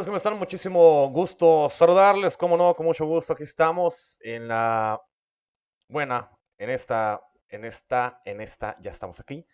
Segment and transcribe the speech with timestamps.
[0.00, 0.38] Amigos, ¿cómo están?
[0.38, 3.34] Muchísimo gusto saludarles, como no, con mucho gusto.
[3.34, 4.98] Aquí estamos en la
[5.88, 9.46] buena, en esta, en esta, en esta, ya estamos aquí.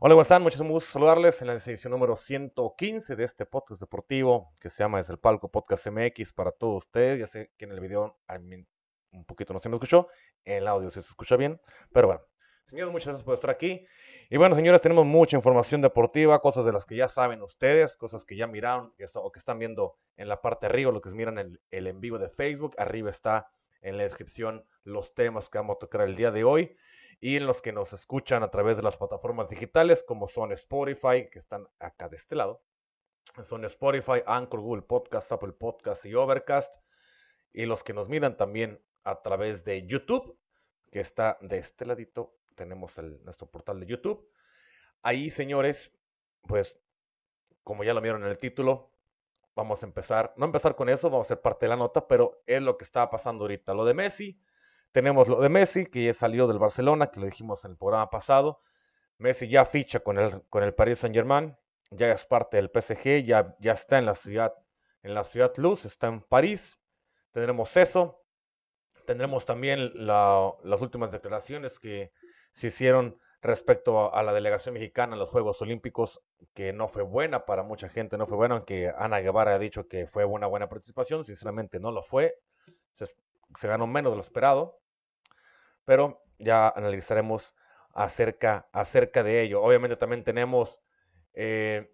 [0.00, 0.42] Hola, ¿cómo están?
[0.42, 4.96] Muchísimo gusto saludarles en la edición número 115 de este podcast deportivo que se llama
[4.96, 7.20] Desde el Palco Podcast MX para todos ustedes.
[7.20, 8.18] Ya sé que en el video
[9.12, 10.08] un poquito no se me escuchó,
[10.46, 11.60] en el audio se escucha bien,
[11.92, 12.22] pero bueno.
[12.70, 13.86] Señores, muchas gracias por estar aquí.
[14.28, 18.24] Y bueno, señores, tenemos mucha información deportiva, cosas de las que ya saben ustedes, cosas
[18.24, 21.38] que ya miraron o que están viendo en la parte de arriba, lo que miran
[21.38, 22.74] en el en vivo de Facebook.
[22.76, 23.48] Arriba está
[23.82, 26.76] en la descripción los temas que vamos a tocar el día de hoy
[27.20, 31.28] y en los que nos escuchan a través de las plataformas digitales como son Spotify,
[31.30, 32.64] que están acá de este lado.
[33.44, 36.74] Son Spotify, Anchor, Google Podcast, Apple Podcast y Overcast.
[37.52, 40.36] Y los que nos miran también a través de YouTube,
[40.90, 44.28] que está de este ladito tenemos nuestro portal de YouTube.
[45.02, 45.92] Ahí, señores,
[46.42, 46.76] pues
[47.62, 48.90] como ya lo vieron en el título,
[49.54, 52.42] vamos a empezar, no empezar con eso, vamos a ser parte de la nota, pero
[52.46, 53.74] es lo que está pasando ahorita.
[53.74, 54.40] Lo de Messi,
[54.92, 58.10] tenemos lo de Messi, que ya salió del Barcelona, que lo dijimos en el programa
[58.10, 58.62] pasado.
[59.18, 61.56] Messi ya ficha con el, con el Paris Saint Germain,
[61.90, 64.54] ya es parte del PSG, ya, ya está en la ciudad,
[65.02, 66.78] en la ciudad Luz, está en París.
[67.32, 68.22] Tendremos eso.
[69.06, 72.12] Tendremos también las últimas declaraciones que
[72.56, 76.22] se hicieron respecto a, la delegación mexicana en los Juegos Olímpicos,
[76.54, 79.86] que no fue buena para mucha gente, no fue buena, aunque Ana Guevara ha dicho
[79.86, 82.34] que fue una buena participación, sinceramente no lo fue,
[82.96, 84.80] se, ganó menos de lo esperado,
[85.84, 87.54] pero ya analizaremos
[87.92, 89.62] acerca, acerca de ello.
[89.62, 90.82] Obviamente también tenemos
[91.34, 91.92] eh,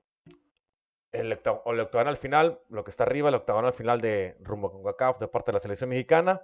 [1.11, 5.29] el, octagonal final, lo que está arriba, el octagonal final de rumbo con CACAF de
[5.29, 6.41] parte de la selección mexicana,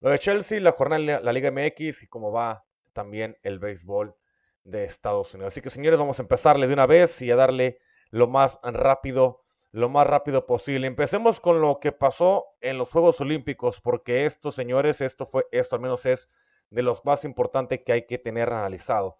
[0.00, 4.14] lo de Chelsea, la jornada la Liga MX y cómo va también el béisbol
[4.64, 5.52] de Estados Unidos.
[5.52, 7.78] Así que señores, vamos a empezarle de una vez y a darle
[8.10, 9.42] lo más rápido,
[9.72, 10.86] lo más rápido posible.
[10.86, 15.76] Empecemos con lo que pasó en los Juegos Olímpicos, porque esto, señores, esto fue, esto
[15.76, 16.28] al menos es
[16.70, 19.18] de los más importantes que hay que tener analizado.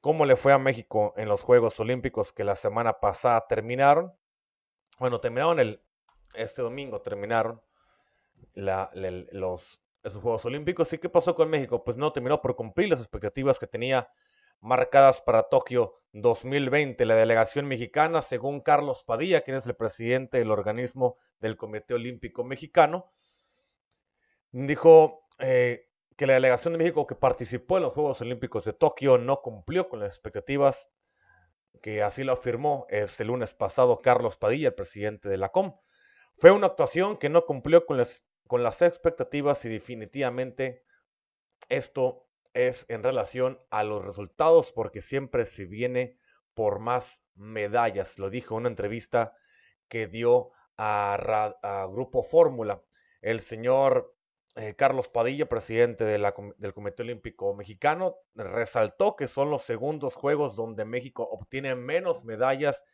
[0.00, 4.12] ¿Cómo le fue a México en los Juegos Olímpicos que la semana pasada terminaron?
[4.98, 5.80] Bueno, terminaron el,
[6.34, 7.62] este domingo, terminaron
[8.54, 10.92] los, esos Juegos Olímpicos.
[10.92, 11.82] ¿Y qué pasó con México?
[11.82, 14.08] Pues no terminó por cumplir las expectativas que tenía
[14.60, 17.04] marcadas para Tokio 2020.
[17.06, 22.44] La delegación mexicana, según Carlos Padilla, quien es el presidente del organismo del Comité Olímpico
[22.44, 23.10] Mexicano,
[24.52, 29.18] dijo eh, que la delegación de México que participó en los Juegos Olímpicos de Tokio
[29.18, 30.88] no cumplió con las expectativas,
[31.82, 35.74] que así lo afirmó este lunes pasado Carlos Padilla, el presidente de la COM.
[36.38, 40.84] Fue una actuación que no cumplió con las con las expectativas y definitivamente
[41.68, 46.18] esto es en relación a los resultados porque siempre se viene
[46.54, 48.18] por más medallas.
[48.18, 49.34] Lo dijo en una entrevista
[49.88, 52.82] que dio a, Grupo Fórmula.
[53.20, 54.14] El señor
[54.56, 56.18] eh, Carlos Padilla, presidente de
[56.58, 62.84] del Comité Olímpico Mexicano, resaltó que son los segundos juegos donde México obtiene menos medallas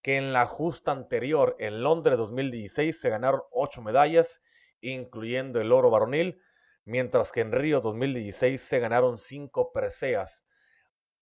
[0.00, 1.56] que en la justa anterior.
[1.58, 4.40] En Londres 2016 se ganaron ocho medallas
[4.82, 6.42] incluyendo el oro varonil,
[6.84, 10.44] mientras que en Río 2016 se ganaron cinco preseas.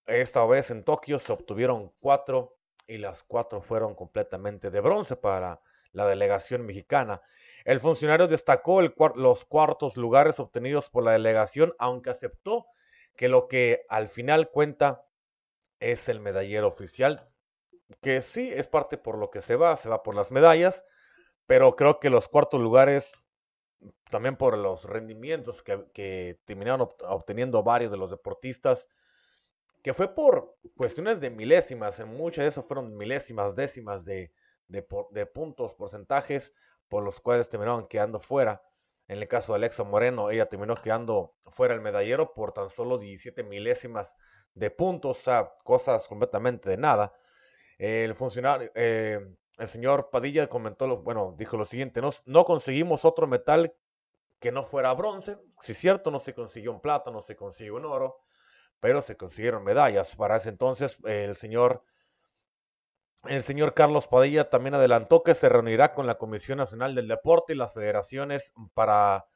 [0.07, 5.61] Esta vez en Tokio se obtuvieron cuatro y las cuatro fueron completamente de bronce para
[5.93, 7.23] la delegación mexicana.
[7.65, 12.67] El funcionario destacó los cuartos lugares obtenidos por la delegación, aunque aceptó
[13.17, 15.05] que lo que al final cuenta
[15.79, 17.29] es el medallero oficial,
[18.03, 20.85] que sí es parte por lo que se va, se va por las medallas,
[21.47, 23.13] pero creo que los cuartos lugares
[24.11, 28.87] también por los rendimientos que, terminaron obteniendo varios de los deportistas,
[29.83, 34.33] que fue por cuestiones de milésimas, en muchas de esas fueron milésimas, décimas de,
[34.69, 36.53] de, puntos, porcentajes,
[36.89, 38.63] por los cuales terminaron quedando fuera.
[39.09, 42.99] En el caso de Alexa Moreno, ella terminó quedando fuera el medallero por tan solo
[42.99, 44.13] 17 milésimas
[44.55, 47.13] de puntos, o sea, cosas completamente de nada.
[47.79, 49.21] El funcionario, eh,
[49.61, 53.75] el señor Padilla comentó, lo, bueno, dijo lo siguiente, no, conseguimos otro metal
[54.41, 57.77] que no fuera bronce, si es cierto, no se consiguió un plata, no se consiguió
[57.77, 58.21] un oro,
[58.81, 60.17] pero se consiguieron medallas.
[60.17, 61.85] Para ese entonces el señor
[63.25, 67.53] El señor Carlos Padilla también adelantó que se reunirá con la Comisión Nacional del Deporte
[67.53, 69.27] y las federaciones para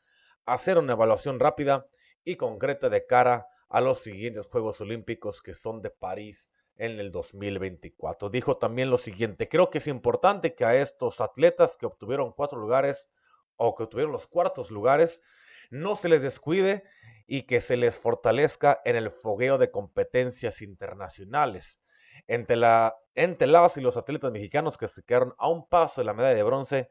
[0.47, 1.87] hacer una evaluación rápida
[2.25, 7.13] y concreta de cara a los siguientes Juegos Olímpicos que son de París en el
[7.13, 8.31] 2024.
[8.31, 12.59] Dijo también lo siguiente, creo que es importante que a estos atletas que obtuvieron cuatro
[12.59, 13.09] lugares
[13.57, 15.23] o que obtuvieron los cuartos lugares,
[15.71, 16.85] no se les descuide
[17.27, 21.79] y que se les fortalezca en el fogueo de competencias internacionales.
[22.27, 26.07] Entre, la, entre las y los atletas mexicanos que se quedaron a un paso de
[26.07, 26.91] la medalla de bronce,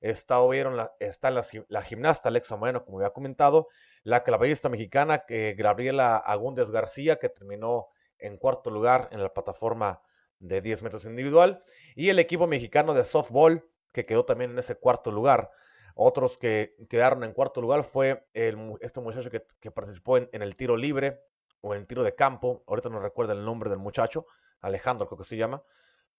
[0.00, 3.68] está, la, está la, gimnasta Alexa Moreno, como había comentado,
[4.02, 7.88] la clavadista mexicana que Gabriela Agúndez García, que terminó
[8.26, 10.02] en cuarto lugar en la plataforma
[10.38, 14.74] de 10 metros individual, y el equipo mexicano de softball, que quedó también en ese
[14.76, 15.50] cuarto lugar.
[15.94, 21.20] Otros que quedaron en cuarto lugar fue este muchacho que, participó en, el tiro libre
[21.60, 22.64] o en el tiro de campo.
[22.66, 24.26] Ahorita no recuerdo el nombre del muchacho,
[24.60, 25.62] Alejandro creo que se llama,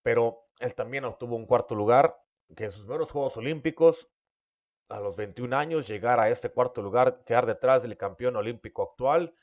[0.01, 2.17] pero él también obtuvo un cuarto lugar,
[2.55, 4.07] que en sus primeros Juegos Olímpicos,
[4.87, 9.33] a los 21 años, llegar a este cuarto lugar, quedar detrás del campeón olímpico actual,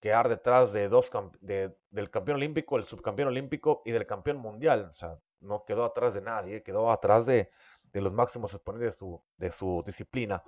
[0.00, 1.10] quedar detrás de dos
[1.40, 4.90] del campeón olímpico, el subcampeón olímpico y del campeón mundial.
[4.92, 7.50] O sea, no quedó atrás de nadie, quedó atrás de,
[7.92, 10.42] de los máximos exponentes de su, de su disciplina.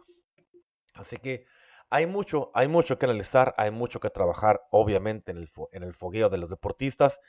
[0.95, 1.47] Así que
[1.89, 5.95] hay mucho, hay mucho que analizar, hay mucho que trabajar, obviamente, en el, en el
[5.95, 7.21] fogueo de los deportistas.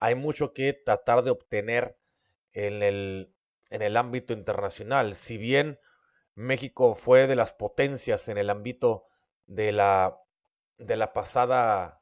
[0.00, 1.98] Hay mucho que tratar de obtener
[2.52, 3.34] en el,
[3.70, 5.16] en el ámbito internacional.
[5.16, 5.78] Si bien
[6.34, 9.04] México fue de las potencias en el ámbito
[9.46, 10.18] de la,
[10.78, 12.00] de la pasada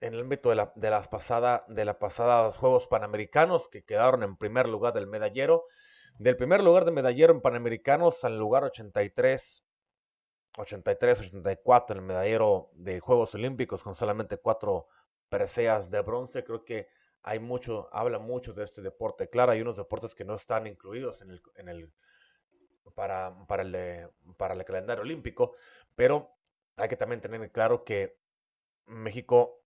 [0.00, 4.22] en el ámbito de la, de las pasada, de la pasada Juegos Panamericanos, que quedaron
[4.22, 5.64] en primer lugar del medallero.
[6.18, 9.64] Del primer lugar de medallero en Panamericanos al lugar 83,
[10.56, 14.88] 83, 84 en el medallero de Juegos Olímpicos, con solamente cuatro
[15.28, 16.44] preseas de bronce.
[16.44, 16.88] Creo que
[17.22, 19.28] hay mucho, habla mucho de este deporte.
[19.28, 21.92] Claro, hay unos deportes que no están incluidos en el, en el
[22.94, 25.54] para, para, el, para el calendario olímpico,
[25.94, 26.37] pero
[26.78, 28.16] hay que también tener claro que
[28.86, 29.58] México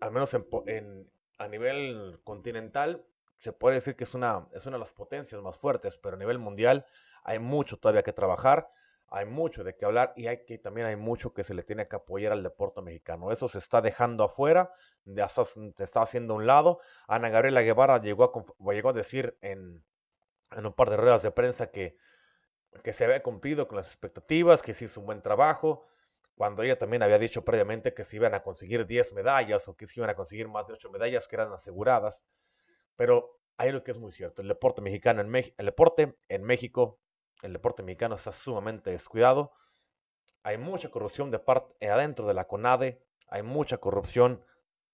[0.00, 0.34] al menos
[0.66, 3.04] en, a nivel continental,
[3.38, 6.18] se puede decir que es una, es una de las potencias más fuertes, pero a
[6.18, 6.86] nivel mundial
[7.24, 8.70] hay mucho todavía que trabajar,
[9.10, 11.88] hay mucho de qué hablar y hay que, también hay mucho que se le tiene
[11.88, 13.32] que apoyar al deporte mexicano.
[13.32, 14.72] Eso se está dejando afuera,
[15.04, 16.80] se está haciendo a un lado.
[17.06, 19.82] Ana Gabriela Guevara llegó a, llegó a decir en,
[20.50, 21.96] en un par de ruedas de prensa que,
[22.82, 25.86] que se había cumplido con las expectativas, que se hizo un buen trabajo,
[26.38, 29.88] cuando ella también había dicho previamente que se iban a conseguir 10 medallas o que
[29.88, 32.24] se iban a conseguir más de 8 medallas que eran aseguradas.
[32.94, 37.00] Pero hay algo que es muy cierto, el deporte mexicano en el deporte en México,
[37.42, 39.52] el deporte mexicano está sumamente descuidado.
[40.44, 44.40] Hay mucha corrupción de parte eh, adentro de la CONADE, hay mucha corrupción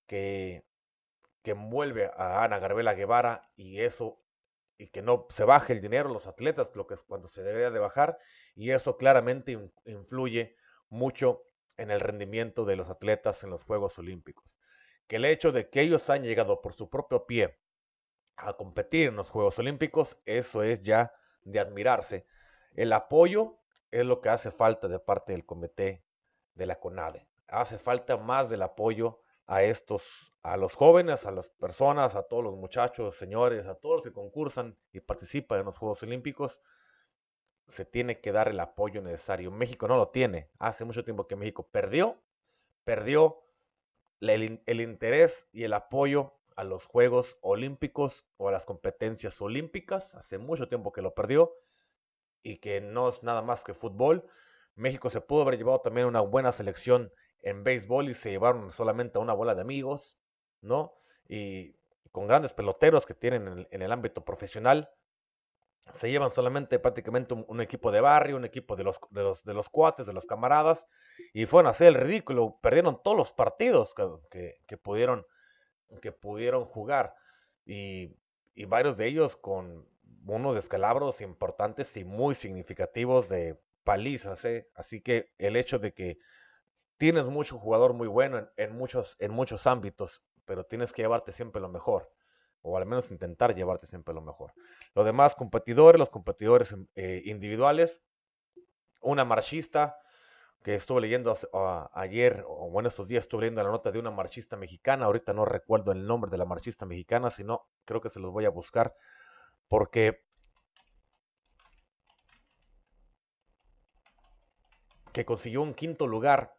[0.07, 0.65] que,
[1.43, 4.19] que envuelve a Ana Garbela Guevara y eso
[4.79, 7.71] y que no se baje el dinero los atletas, lo que es cuando se debería
[7.71, 8.19] de bajar,
[8.55, 10.57] y eso claramente influye
[10.95, 11.43] mucho
[11.77, 14.45] en el rendimiento de los atletas en los Juegos Olímpicos.
[15.07, 17.59] Que el hecho de que ellos han llegado por su propio pie
[18.37, 21.13] a competir en los Juegos Olímpicos, eso es ya
[21.43, 22.27] de admirarse.
[22.75, 23.59] El apoyo
[23.91, 26.05] es lo que hace falta de parte del comité
[26.55, 27.29] de la CONADE.
[27.49, 30.03] Hace falta más del apoyo a estos,
[30.43, 34.13] a los jóvenes, a las personas, a todos los muchachos, señores, a todos los que
[34.13, 36.61] concursan y participan en los Juegos Olímpicos,
[37.69, 39.51] se tiene que dar el apoyo necesario.
[39.51, 40.51] México no lo tiene.
[40.59, 42.19] Hace mucho tiempo que México perdió,
[42.85, 43.43] perdió
[44.21, 50.15] el, interés y el apoyo a los Juegos Olímpicos o a las competencias olímpicas.
[50.15, 51.53] Hace mucho tiempo que lo perdió
[52.43, 54.29] y que no es nada más que fútbol.
[54.77, 57.13] México se pudo haber llevado también una buena selección
[57.43, 60.19] en béisbol y se llevaron solamente a una bola de amigos,
[60.61, 60.95] ¿no?
[61.29, 61.77] Y
[62.13, 64.91] con grandes peloteros que tienen en el ámbito profesional,
[65.97, 69.55] se llevan solamente prácticamente un, equipo de barrio, un equipo de los, de, los, de
[69.55, 70.87] los cuates, de los camaradas,
[71.33, 75.27] y fueron a hacer el ridículo, perdieron todos los partidos que, que, pudieron,
[76.01, 77.15] que pudieron jugar,
[77.65, 78.17] y,
[78.55, 79.87] y, varios de ellos con
[80.27, 84.69] unos descalabros importantes y muy significativos de palizas, ¿eh?
[84.75, 86.19] así que el hecho de que
[86.97, 91.61] tienes mucho jugador muy bueno en, muchos, en muchos ámbitos, pero tienes que llevarte siempre
[91.61, 92.11] lo mejor
[92.65, 94.55] o al menos intentar llevarte siempre lo mejor.
[94.95, 98.03] Los demás competidores, los competidores eh, individuales,
[99.03, 99.99] una marchista
[100.63, 101.35] que estuve leyendo
[101.93, 105.45] ayer, o bueno, estos días estuve leyendo la nota de una marchista mexicana, ahorita no
[105.45, 108.97] recuerdo el nombre de la marchista mexicana, sino creo que se los voy a buscar,
[109.69, 110.25] porque
[115.13, 116.57] que consiguió un quinto lugar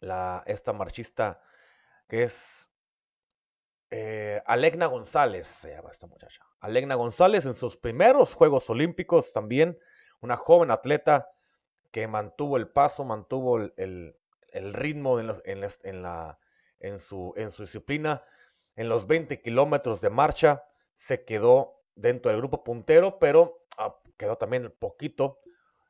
[0.00, 1.42] la, esta marchista
[2.08, 2.67] que es
[3.90, 6.44] eh, Alegna González, se llama esta muchacha.
[6.60, 9.78] Alegna González en sus primeros Juegos Olímpicos también,
[10.20, 11.30] una joven atleta
[11.90, 14.14] que mantuvo el paso, mantuvo el,
[14.52, 15.30] ritmo en,
[17.00, 18.24] su, disciplina.
[18.76, 20.64] En los 20 kilómetros de marcha
[20.96, 25.40] se quedó dentro del grupo puntero, pero ah, quedó también poquito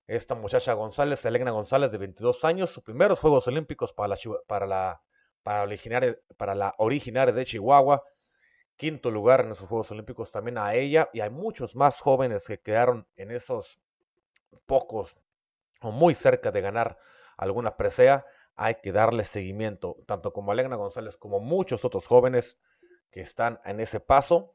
[0.07, 4.67] esta muchacha González, Elena González, de 22 años, sus primeros Juegos Olímpicos para la, para
[4.67, 5.03] la,
[5.49, 5.67] para
[6.37, 8.05] para la originaria de Chihuahua.
[8.77, 11.09] Quinto lugar en esos Juegos Olímpicos también a ella.
[11.15, 13.81] Y hay muchos más jóvenes que quedaron en esos
[14.67, 15.17] pocos
[15.81, 16.99] o muy cerca de ganar
[17.39, 18.27] alguna presea.
[18.57, 22.59] Hay que darle seguimiento, tanto como Elena González como muchos otros jóvenes
[23.11, 24.55] que están en ese paso.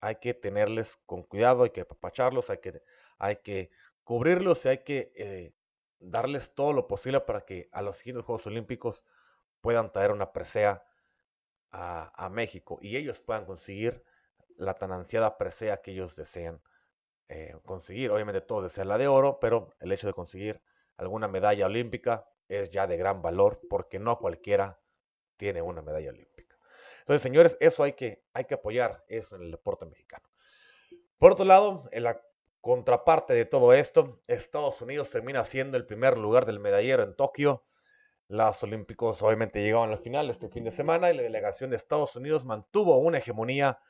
[0.00, 2.82] Hay que tenerles con cuidado, hay que apapacharlos, hay que,
[3.18, 3.70] hay que
[4.02, 5.54] cubrirlos y hay que eh,
[6.00, 9.04] darles todo lo posible para que a los siguientes Juegos Olímpicos
[9.60, 10.84] puedan traer una presea
[11.72, 14.04] a, México y ellos puedan conseguir
[14.56, 16.60] la tan ansiada presea que ellos desean
[17.28, 18.10] eh, conseguir.
[18.10, 20.60] Obviamente todos desean la de oro, pero el hecho de conseguir
[20.96, 24.80] alguna medalla olímpica es ya de gran valor porque no cualquiera
[25.36, 26.56] tiene una medalla olímpica.
[27.00, 30.28] Entonces, señores, eso hay que, hay que apoyar eso en el deporte mexicano.
[31.18, 32.20] Por otro lado, en la
[32.60, 37.64] Contraparte de todo esto, Estados Unidos termina siendo el primer lugar del medallero en Tokio.
[38.30, 42.14] Los Olímpicos obviamente llegaron al final este fin de semana y la delegación de Estados
[42.14, 43.80] Unidos mantuvo una hegemonía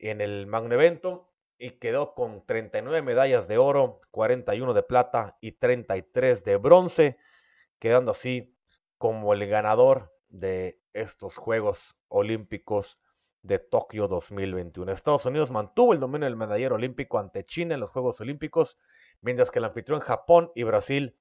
[0.00, 5.52] en el magno evento y quedó con 39 medallas de oro, 41 de plata y
[5.52, 7.18] 33 de bronce,
[7.78, 8.52] quedando así
[8.96, 12.98] como el ganador de estos Juegos Olímpicos
[13.42, 14.90] de Tokio 2021.
[14.90, 18.76] Estados Unidos mantuvo el dominio del medallero olímpico ante China en los Juegos Olímpicos,
[19.20, 21.16] mientras que el anfitrión Japón y Brasil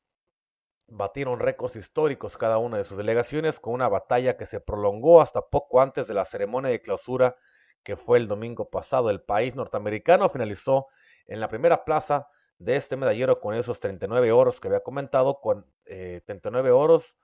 [0.88, 5.42] batieron récords históricos cada una de sus delegaciones con una batalla que se prolongó hasta
[5.42, 7.36] poco antes de la ceremonia de clausura
[7.84, 9.10] que fue el domingo pasado.
[9.10, 10.88] El país norteamericano finalizó
[11.26, 12.28] en la primera plaza
[12.58, 17.18] de este medallero con esos 39 oros que había comentado, con 39 eh, oros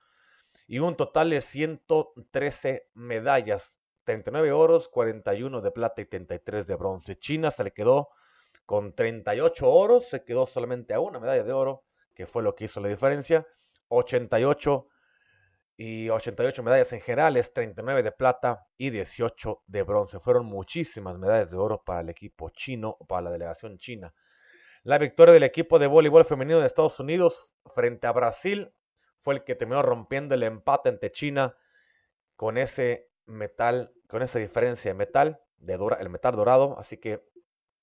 [0.66, 7.18] y un total de 113 medallas 39 oros, 41 de plata y 33 de bronce.
[7.18, 8.10] China se le quedó
[8.66, 12.64] con 38 oros, se quedó solamente a una medalla de oro, que fue lo que
[12.64, 13.46] hizo la diferencia.
[13.88, 14.88] 88
[15.76, 20.20] y 88 medallas en general, es 39 de plata y 18 de bronce.
[20.20, 24.14] Fueron muchísimas medallas de oro para el equipo chino, para la delegación china.
[24.84, 28.72] La victoria del equipo de voleibol femenino de Estados Unidos frente a Brasil
[29.22, 31.56] fue el que terminó rompiendo el empate ante China
[32.36, 36.78] con ese metal, con esa diferencia de metal, de el metal dorado.
[36.78, 37.24] Así que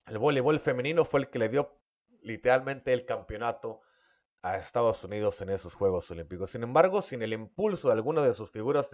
[0.05, 1.81] el voleibol femenino fue el que le dio
[2.21, 3.81] literalmente el campeonato
[4.41, 6.51] a Estados Unidos en esos Juegos Olímpicos.
[6.51, 8.89] Sin embargo, sin el impulso de algunas de sus figuras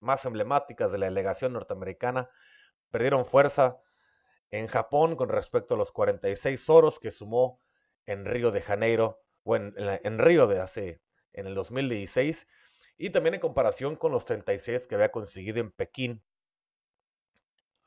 [0.00, 2.28] más emblemáticas de la delegación norteamericana,
[2.90, 3.78] perdieron fuerza
[4.50, 7.60] en Japón con respecto a los 46 oros que sumó
[8.06, 11.00] en Río de Janeiro, o en, en Río de hace,
[11.32, 12.46] en el 2016,
[12.98, 16.22] y también en comparación con los 36 que había conseguido en Pekín.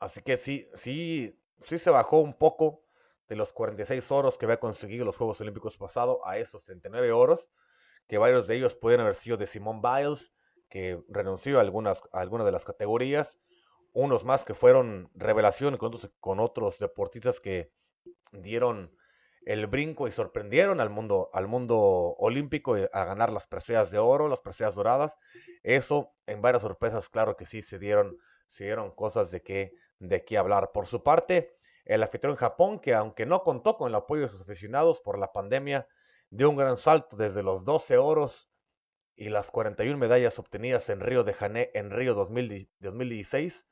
[0.00, 2.83] Así que sí, sí, sí se bajó un poco
[3.28, 7.46] de los 46 oros que había conseguido los Juegos Olímpicos pasados a esos 39 oros,
[8.06, 10.32] que varios de ellos pueden haber sido de Simone Biles,
[10.68, 13.38] que renunció a algunas, algunas de las categorías,
[13.92, 15.78] unos más que fueron revelación
[16.20, 17.72] con otros, deportistas que
[18.32, 18.92] dieron
[19.46, 21.78] el brinco y sorprendieron al mundo, al mundo
[22.18, 25.16] olímpico eh, a ganar las preseas de oro, las preseas doradas.
[25.62, 30.24] Eso, en varias sorpresas, claro que sí, se dieron, se dieron cosas de qué, de
[30.24, 30.72] qué hablar.
[30.72, 34.40] Por su parte, el anfitrión Japón, que aunque no contó con el apoyo de sus
[34.40, 35.86] aficionados por la pandemia,
[36.30, 38.50] dio un gran salto desde los 12 oros
[39.16, 43.64] y las 41 medallas obtenidas en Río de Janeiro en Río 2016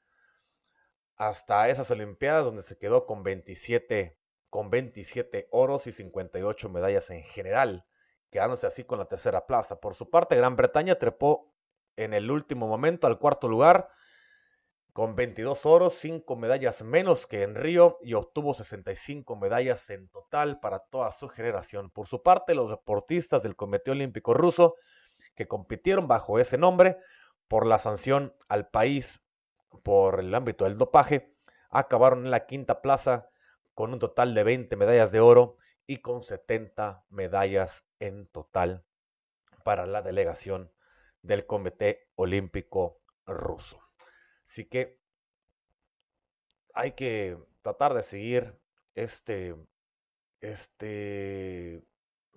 [1.16, 4.19] hasta esas Olimpiadas donde se quedó con 27
[4.50, 7.87] con 27 oros y 58 medallas en general,
[8.31, 9.81] quedándose así con la tercera plaza.
[9.81, 11.50] Por su parte, Gran Bretaña trepó
[11.97, 13.88] en el último momento al cuarto lugar
[14.93, 20.61] con 22 oros, 5 medallas menos que en Río y obtuvo 65 medallas en total
[20.61, 21.91] para toda su generación.
[21.91, 24.77] Por su parte, los deportistas del Comité Olímpico Ruso
[25.35, 26.99] que compitieron bajo ese nombre
[27.49, 29.21] por la sanción al país
[29.83, 31.35] por el ámbito del dopaje,
[31.71, 33.29] acabaron en la quinta plaza
[33.75, 35.57] con un total de 20 medallas de oro
[35.87, 38.85] y con 70 medallas en total
[39.65, 40.71] para la delegación
[41.23, 43.92] del Comité Olímpico Ruso.
[44.53, 44.99] Así que
[46.75, 48.55] hay que tratar de seguir
[48.95, 49.57] este,
[50.43, 51.83] este,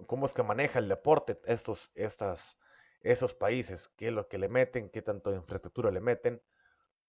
[0.07, 2.57] cómo es que maneja el deporte estos, estas,
[3.01, 6.41] esos países, qué es lo que le meten, qué tanto infraestructura le meten,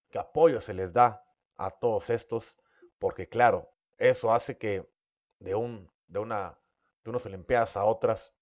[0.09, 1.23] qué apoyo se les da
[1.55, 2.57] a todos estos,
[2.99, 4.89] porque claro, eso hace que
[5.39, 6.59] de, un, de, una,
[7.05, 8.35] de unas Olimpiadas a otras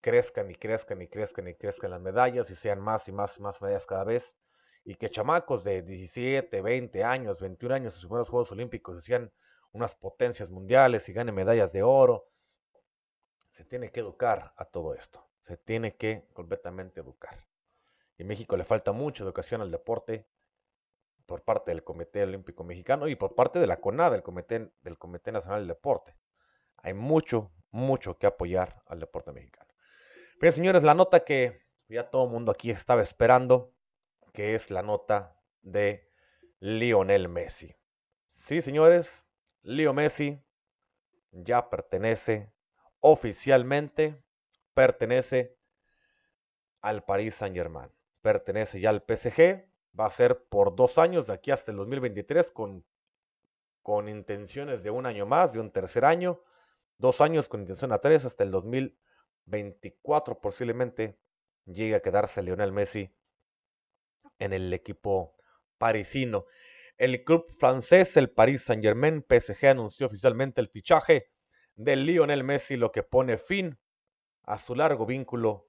[0.00, 3.42] crezcan y crezcan y crezcan y crezcan las medallas y sean más y más y
[3.42, 4.36] más medallas cada vez.
[4.88, 9.32] Y que chamacos de 17, 20 años, 21 años en sus primeros Juegos Olímpicos sean
[9.72, 12.28] unas potencias mundiales y ganen medallas de oro.
[13.50, 15.28] Se tiene que educar a todo esto.
[15.42, 17.44] Se tiene que completamente educar.
[18.16, 20.24] Y en México le falta mucha educación al deporte
[21.26, 24.98] por parte del Comité Olímpico Mexicano y por parte de la CONADA, del Comité, del
[24.98, 26.14] Comité Nacional del Deporte.
[26.76, 29.68] Hay mucho, mucho que apoyar al deporte mexicano.
[30.40, 33.72] Bien, señores, la nota que ya todo el mundo aquí estaba esperando,
[34.36, 36.10] que es la nota de
[36.60, 37.74] Lionel Messi.
[38.38, 39.24] Sí, señores,
[39.62, 40.44] Leo Messi
[41.32, 42.52] ya pertenece
[43.00, 44.22] oficialmente,
[44.74, 45.56] pertenece
[46.82, 47.90] al Paris Saint Germain,
[48.20, 49.64] pertenece ya al PSG,
[49.98, 52.84] va a ser por dos años, de aquí hasta el 2023, con,
[53.82, 56.42] con intenciones de un año más, de un tercer año,
[56.98, 61.18] dos años con intención a tres, hasta el 2024 posiblemente
[61.64, 63.16] llegue a quedarse Lionel Messi
[64.38, 65.36] en el equipo
[65.78, 66.46] parisino.
[66.96, 71.30] El club francés, el Paris Saint-Germain, PSG, anunció oficialmente el fichaje
[71.74, 73.78] de Lionel Messi, lo que pone fin
[74.44, 75.68] a su largo vínculo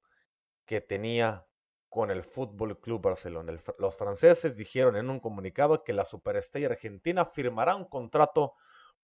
[0.65, 1.45] que tenía
[1.89, 3.59] con el Fútbol Club Barcelona.
[3.79, 8.53] los franceses dijeron en un comunicado que la superestrella argentina firmará un contrato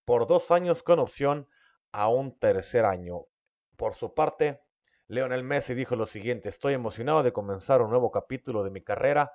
[0.04, 1.48] por dos años con opción
[1.92, 3.26] a un tercer año.
[3.76, 4.60] Por su parte,
[5.08, 9.32] Lionel Messi dijo lo siguiente: Estoy emocionado de comenzar un nuevo capítulo de mi carrera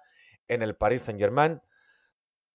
[0.50, 1.62] en el Paris Saint-Germain.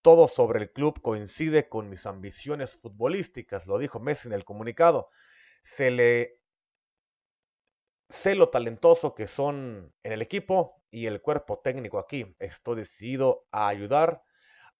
[0.03, 5.09] Todo sobre el club coincide con mis ambiciones futbolísticas, lo dijo Messi en el comunicado.
[5.63, 6.41] Se le
[8.11, 12.37] sé lo talentoso que son en el equipo y el cuerpo técnico aquí.
[12.39, 14.23] Estoy decidido a ayudar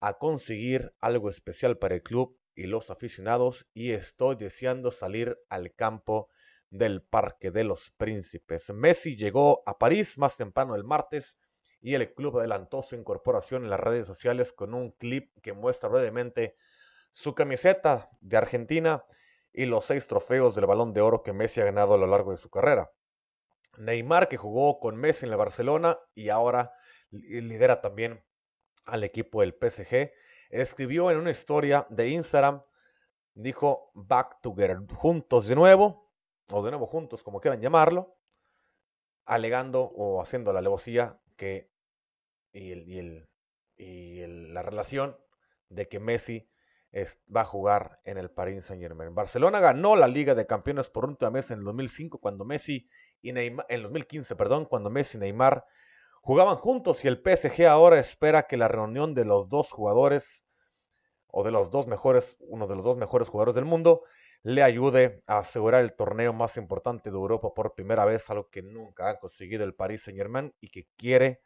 [0.00, 5.75] a conseguir algo especial para el club y los aficionados y estoy deseando salir al
[5.75, 6.28] campo
[6.71, 8.68] del Parque de los Príncipes.
[8.71, 11.38] Messi llegó a París más temprano el martes
[11.84, 15.90] y el club adelantó su incorporación en las redes sociales con un clip que muestra
[15.90, 16.56] brevemente
[17.12, 19.04] su camiseta de Argentina
[19.52, 22.30] y los seis trofeos del balón de oro que Messi ha ganado a lo largo
[22.30, 22.90] de su carrera.
[23.76, 26.73] Neymar, que jugó con Messi en la Barcelona y ahora
[27.10, 28.25] lidera también
[28.86, 30.10] al equipo del PSG,
[30.49, 32.62] escribió en una historia de Instagram,
[33.34, 36.10] dijo Back Together, juntos de nuevo,
[36.50, 38.16] o de nuevo juntos, como quieran llamarlo,
[39.26, 41.74] alegando o haciendo la alevosía que
[42.54, 45.17] y, la relación
[45.69, 46.49] de que Messi
[47.34, 49.14] va a jugar en el Paris Saint Germain.
[49.14, 52.88] Barcelona ganó la Liga de Campeones por última vez en el 2005 cuando Messi
[53.21, 55.64] y Neymar, en 2015, perdón, cuando Messi y Neymar
[56.21, 60.47] jugaban juntos y el PSG ahora espera que la reunión de los dos jugadores
[61.26, 64.04] o de los dos mejores, uno de los dos mejores jugadores del mundo,
[64.45, 68.62] le ayude a asegurar el torneo más importante de Europa por primera vez, algo que
[68.62, 71.40] nunca ha conseguido el Paris Saint Germain y que quiere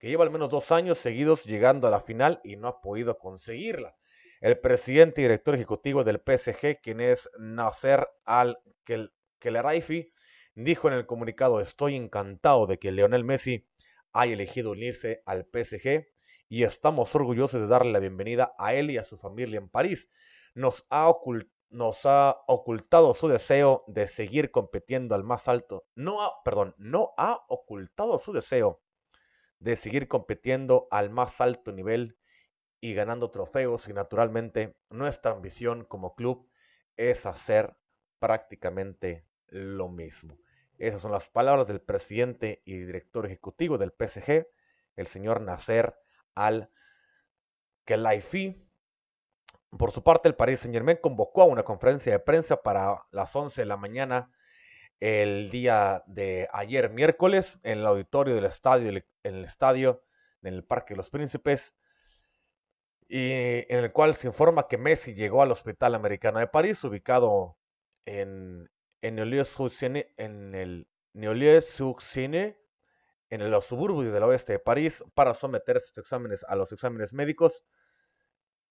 [0.00, 3.18] que lleva al menos dos años seguidos llegando a la final y no ha podido
[3.18, 3.94] conseguirla.
[4.40, 10.10] El presidente y director ejecutivo del PSG, quien es Nasser Al-Khelaifi,
[10.54, 13.68] dijo en el comunicado, estoy encantado de que Lionel Messi
[14.14, 16.06] haya elegido unirse al PSG
[16.48, 20.08] y estamos orgullosos de darle la bienvenida a él y a su familia en París.
[20.54, 21.06] Nos ha,
[22.46, 25.84] ocultado su deseo de seguir compitiendo al más alto.
[25.94, 28.80] No ha, perdón, no ha ocultado su deseo
[29.60, 32.18] de seguir compitiendo al más alto nivel
[32.80, 36.50] y ganando trofeos y naturalmente nuestra ambición como club
[36.96, 37.76] es hacer
[38.18, 40.38] prácticamente lo mismo.
[40.78, 44.46] Esas son las palabras del presidente y director ejecutivo del PSG,
[44.96, 45.94] el señor Nasser
[46.34, 46.70] Al-Khelaifi.
[49.78, 53.60] Por su parte, el Paris Saint-Germain convocó a una conferencia de prensa para las 11
[53.60, 54.32] de la mañana
[55.00, 60.04] el día de ayer miércoles en el auditorio del estadio, en el estadio,
[60.42, 61.74] en el Parque de los Príncipes,
[63.08, 67.56] y en el cual se informa que Messi llegó al Hospital Americano de París, ubicado
[68.04, 72.56] en, en en el Neolieu-sur-Seine,
[73.30, 77.64] en los suburbios del oeste de París, para someter sus exámenes a los exámenes médicos,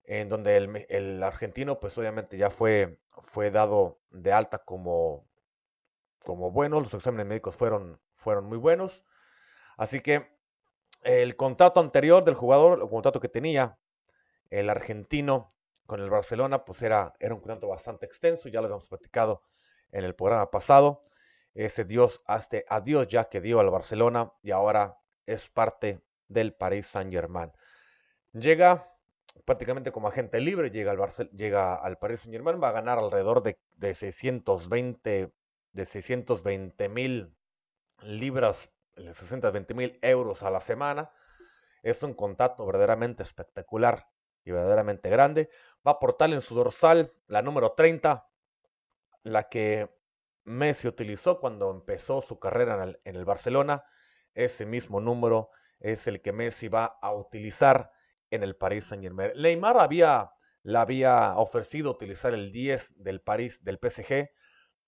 [0.03, 5.28] en donde el, el argentino, pues obviamente ya fue, fue dado de alta como
[6.23, 9.03] como buenos, los exámenes médicos fueron, fueron muy buenos.
[9.77, 10.27] Así que
[11.03, 13.77] el contrato anterior del jugador, el contrato que tenía
[14.49, 15.53] el argentino
[15.85, 19.43] con el Barcelona, pues era, era un contrato bastante extenso, ya lo habíamos platicado
[19.91, 21.05] en el programa pasado.
[21.55, 26.87] Ese Dios, hasta adiós ya que dio al Barcelona y ahora es parte del Paris
[26.87, 27.51] Saint Germain.
[28.33, 28.91] Llega
[29.45, 33.41] prácticamente como agente libre, llega al, llega al Paris Saint Germain, va a ganar alrededor
[33.41, 35.31] de, de 620
[35.71, 37.35] de 620 mil
[38.01, 41.11] libras, 620 mil euros a la semana.
[41.83, 44.09] Es un contrato verdaderamente espectacular
[44.43, 45.49] y verdaderamente grande.
[45.85, 48.27] Va a aportar en su dorsal la número 30,
[49.23, 49.89] la que
[50.43, 53.83] Messi utilizó cuando empezó su carrera en el, en el Barcelona.
[54.33, 57.91] Ese mismo número es el que Messi va a utilizar
[58.31, 59.31] en el Paris Saint Germain.
[59.35, 60.31] Neymar había,
[60.63, 64.29] le había ofrecido utilizar el 10 del París, del PSG,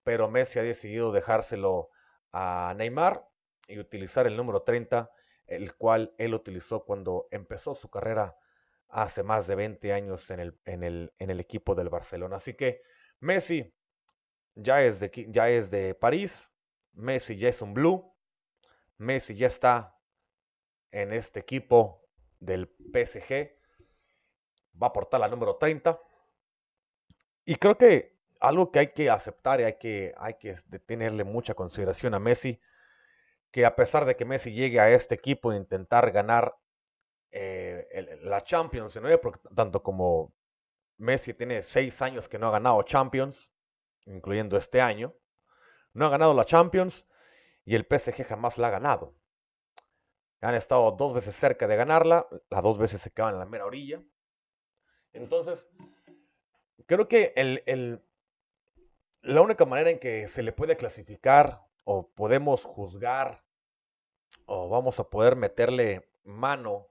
[0.04, 1.90] pero Messi ha decidido dejárselo
[2.32, 3.28] a Neymar
[3.68, 5.12] y utilizar el número 30,
[5.48, 8.36] el cual él utilizó cuando empezó su carrera
[8.90, 12.38] hace más de 20 años en el, en el, en el equipo del Barcelona.
[12.38, 12.82] Así que
[13.20, 13.74] Messi
[14.56, 16.50] ya es, de, ya es de París,
[16.94, 18.14] Messi ya es un blue,
[18.98, 19.98] Messi ya está
[20.92, 22.06] en este equipo
[22.40, 23.52] del PSG,
[24.82, 26.00] va a aportar la número 30.
[27.46, 31.54] Y creo que algo que hay que aceptar y hay que, hay que tenerle mucha
[31.54, 32.60] consideración a Messi,
[33.52, 36.56] que a pesar de que Messi llegue a este equipo e intentar ganar
[37.32, 40.34] eh, la Champions, porque tanto como
[40.98, 43.50] Messi tiene seis años que no ha ganado Champions,
[44.06, 45.14] incluyendo este año,
[45.94, 47.08] no ha ganado la Champions
[47.64, 49.16] y el PSG jamás la ha ganado.
[50.42, 53.66] Han estado dos veces cerca de ganarla, las dos veces se quedan en la mera
[53.66, 54.02] orilla.
[55.14, 55.68] Entonces,
[56.88, 58.04] creo que el,
[59.24, 63.44] la única manera en que se le puede clasificar o podemos juzgar
[64.46, 66.88] o vamos a poder meterle mano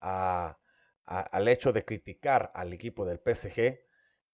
[0.00, 3.80] al hecho de criticar al equipo del PSG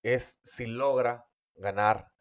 [0.03, 2.13] es si logra ganar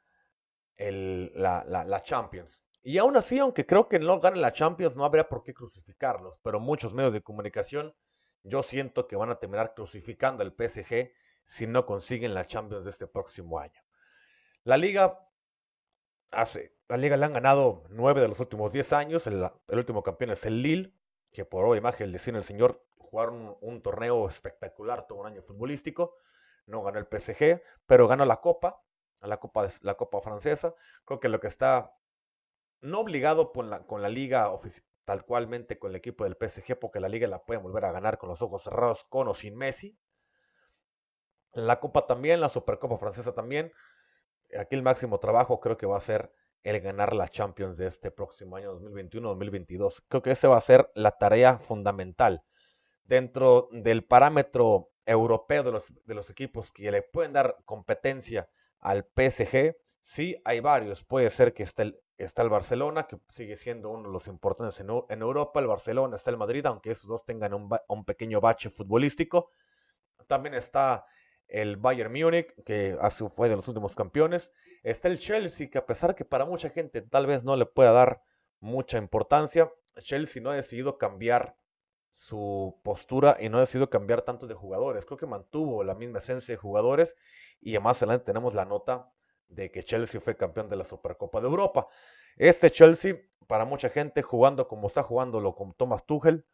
[0.77, 2.63] la, la, Champions.
[2.83, 6.39] Y aún así, aunque creo que no ganen la Champions, no habría por qué crucificarlos,
[6.43, 7.95] pero muchos medios de comunicación
[8.43, 11.11] yo siento que van a terminar crucificando al PSG
[11.45, 13.81] si no consiguen la Champions de este próximo año.
[14.67, 15.25] La liga
[16.29, 19.25] hace, la liga le han ganado nueve de los últimos diez años.
[19.25, 20.93] El, último campeón es el Lille,
[21.31, 26.17] que por hoy imagen le el señor jugaron un, torneo espectacular todo un año futbolístico.
[26.65, 28.83] No ganó el PSG, pero ganó la Copa,
[29.21, 30.75] la Copa, la Copa francesa.
[31.05, 31.95] Creo que lo que está
[32.81, 34.51] no obligado con la, con la liga
[35.05, 38.17] tal cualmente con el equipo del PSG, porque la liga la pueden volver a ganar
[38.17, 39.97] con los ojos cerrados, con o sin Messi.
[41.53, 43.71] La Copa también, la Supercopa francesa también
[44.59, 46.31] aquí el máximo trabajo creo que va a ser
[46.63, 50.03] el ganar la Champions de este próximo año 2021-2022.
[50.07, 52.43] Creo que esa va a ser la tarea fundamental
[53.03, 59.05] dentro del parámetro europeo de los, de los equipos que le pueden dar competencia al
[59.15, 59.77] PSG.
[60.03, 61.03] Sí, hay varios.
[61.03, 64.79] Puede ser que esté el, está el Barcelona, que sigue siendo uno de los importantes
[64.81, 65.59] en, en Europa.
[65.59, 69.51] El Barcelona está el Madrid, aunque esos dos tengan un, un pequeño bache futbolístico.
[70.27, 71.05] También está
[71.47, 72.97] el Bayern Múnich, que
[73.33, 74.51] fue de los últimos campeones.
[74.83, 77.91] Está el Chelsea, que a pesar que para mucha gente tal vez no le pueda
[77.91, 78.21] dar
[78.59, 81.55] mucha importancia, Chelsea no ha decidido cambiar
[82.17, 85.05] su postura y no ha decidido cambiar tanto de jugadores.
[85.05, 87.15] Creo que mantuvo la misma esencia de jugadores
[87.61, 89.11] y más adelante tenemos la nota
[89.47, 91.87] de que Chelsea fue campeón de la Supercopa de Europa.
[92.35, 93.15] Este Chelsea,
[93.47, 96.45] para mucha gente, jugando como está jugándolo con Thomas Tuchel,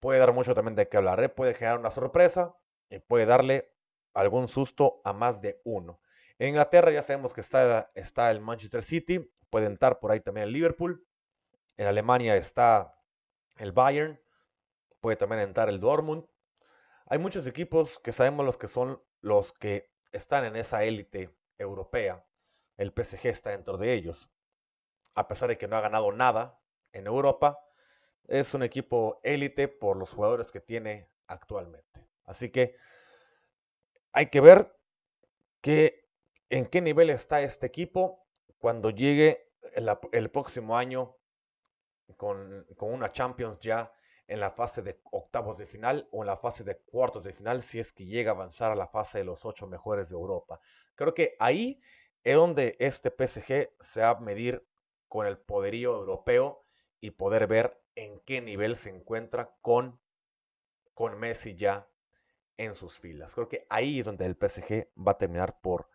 [0.00, 1.22] puede dar mucho también de qué hablar.
[1.22, 1.28] ¿eh?
[1.28, 2.54] Puede generar una sorpresa
[2.90, 3.75] y puede darle
[4.16, 6.00] algún susto a más de uno.
[6.38, 10.48] En Inglaterra ya sabemos que está, está el Manchester City, puede entrar por ahí también
[10.48, 11.06] el Liverpool.
[11.76, 12.98] En Alemania está
[13.58, 14.18] el Bayern,
[15.00, 16.26] puede también entrar el Dortmund.
[17.06, 22.24] Hay muchos equipos que sabemos los que son los que están en esa élite europea.
[22.76, 24.30] El PSG está dentro de ellos.
[25.14, 26.58] A pesar de que no ha ganado nada
[26.92, 27.60] en Europa,
[28.28, 32.06] es un equipo élite por los jugadores que tiene actualmente.
[32.24, 32.76] Así que
[34.16, 34.74] hay que ver
[35.62, 38.26] en qué nivel está este equipo
[38.58, 41.14] cuando llegue el, próximo año
[42.16, 43.92] con, una Champions ya
[44.26, 47.62] en la fase de octavos de final o en la fase de cuartos de final
[47.62, 50.60] si es que llega a avanzar a la fase de los ocho mejores de Europa.
[50.94, 51.82] Creo que ahí
[52.24, 54.66] es donde este PSG se va a medir
[55.08, 56.64] con el poderío europeo
[57.02, 60.00] y poder ver en qué nivel se encuentra con,
[60.94, 61.86] con Messi ya
[62.58, 63.34] en sus filas.
[63.34, 65.88] Creo que ahí es donde el PSG va a terminar por,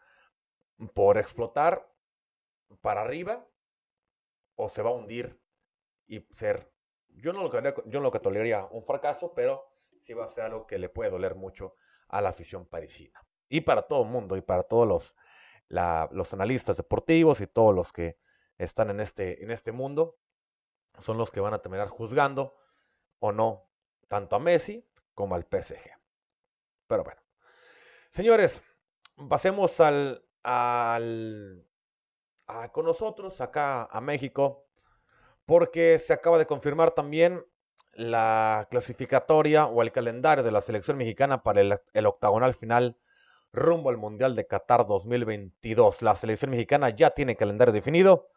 [0.94, 1.88] por explotar
[2.82, 3.46] para arriba
[4.56, 5.40] o se va a hundir
[6.08, 6.72] y ser,
[7.10, 7.52] yo no lo
[7.86, 9.66] yo no lo toleraría un fracaso, pero
[10.00, 11.76] sí va a ser algo que le puede doler mucho
[12.10, 13.26] a la afición parisina.
[13.48, 15.16] Y para todo el mundo y para todos los,
[16.12, 18.18] los analistas deportivos y todos los que
[18.58, 20.18] están en este, en este mundo,
[21.00, 22.56] son los que van a terminar juzgando
[23.20, 23.70] o no
[24.08, 26.01] tanto a Messi como al PSG.
[26.92, 27.22] Pero bueno.
[28.10, 28.62] Señores,
[29.30, 31.66] pasemos al, al
[32.74, 34.66] con nosotros acá a México,
[35.46, 37.46] porque se acaba de confirmar también
[37.94, 42.98] la clasificatoria o el calendario de la selección mexicana para el, el octagonal final
[43.54, 46.02] rumbo al Mundial de Qatar 2022.
[46.02, 48.28] La selección mexicana ya tiene calendario definido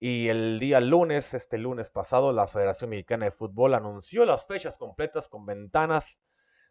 [0.00, 4.76] y el día lunes, este lunes pasado, la Federación Mexicana de Fútbol anunció las fechas
[4.76, 6.18] completas con ventanas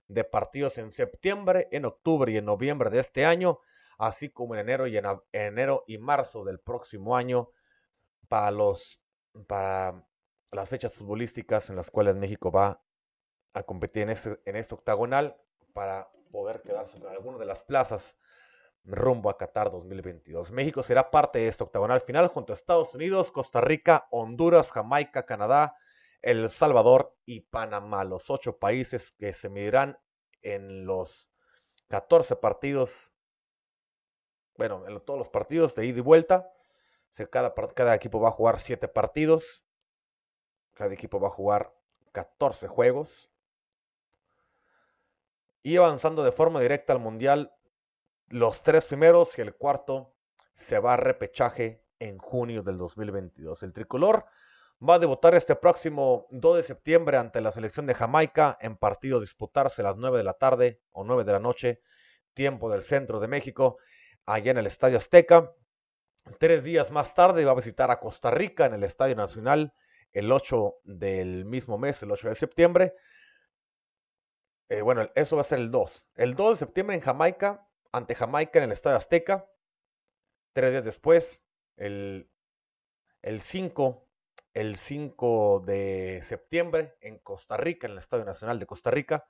[0.07, 3.59] de partidos en septiembre, en octubre y en noviembre de este año,
[3.97, 7.49] así como en enero y, en, enero y marzo del próximo año
[8.27, 9.01] para, los,
[9.47, 10.05] para
[10.51, 12.81] las fechas futbolísticas en las cuales México va
[13.53, 15.37] a competir en este, en este octagonal
[15.73, 18.15] para poder quedarse con alguna de las plazas
[18.83, 20.51] rumbo a Qatar 2022.
[20.51, 25.25] México será parte de este octagonal final junto a Estados Unidos, Costa Rica, Honduras, Jamaica,
[25.25, 25.75] Canadá,
[26.21, 29.97] El Salvador y Panamá, los ocho países que se medirán
[30.41, 31.29] en los
[31.87, 33.11] 14 partidos,
[34.55, 36.51] bueno, en todos los partidos de ida y vuelta.
[37.29, 39.63] Cada, equipo va a jugar 7 partidos,
[40.73, 41.73] cada equipo va a jugar
[42.13, 43.29] 14 juegos.
[45.63, 47.53] Y avanzando de forma directa al Mundial,
[48.27, 50.15] los tres primeros y el cuarto
[50.55, 53.61] se va a repechaje en junio del 2022.
[53.63, 54.25] El tricolor
[54.87, 59.19] va a debutar este próximo 2 de septiembre ante la selección de Jamaica en partido
[59.19, 61.81] disputarse a las 9 de la tarde o 9 de la noche,
[62.33, 63.77] tiempo del centro de México,
[64.25, 65.53] allá en el Estadio Azteca.
[66.39, 69.73] Tres días más tarde va a visitar a Costa Rica en el Estadio Nacional
[70.13, 72.95] el 8 del mismo mes, el 8 de septiembre.
[74.69, 76.05] Eh, bueno, eso va a ser el 2.
[76.15, 79.45] El 2 de septiembre en Jamaica ante Jamaica en el Estadio Azteca.
[80.53, 81.39] Tres días después,
[81.77, 82.29] el,
[83.21, 84.10] el 5
[84.53, 89.25] el 5 de septiembre en Costa Rica, en el Estadio Nacional de Costa Rica.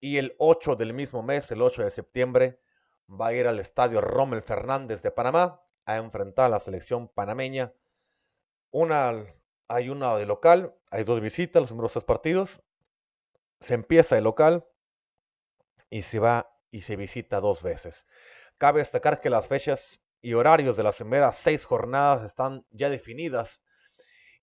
[0.00, 2.60] Y el 8 del mismo mes, el 8 de septiembre,
[3.08, 7.72] va a ir al Estadio Rommel Fernández de Panamá a enfrentar a la selección panameña.
[8.70, 9.24] Una,
[9.68, 12.62] hay una de local, hay dos visitas, los primeros tres partidos.
[13.60, 14.66] Se empieza el local
[15.90, 18.04] y se va y se visita dos veces.
[18.58, 23.60] Cabe destacar que las fechas y horarios de las primeras seis jornadas están ya definidas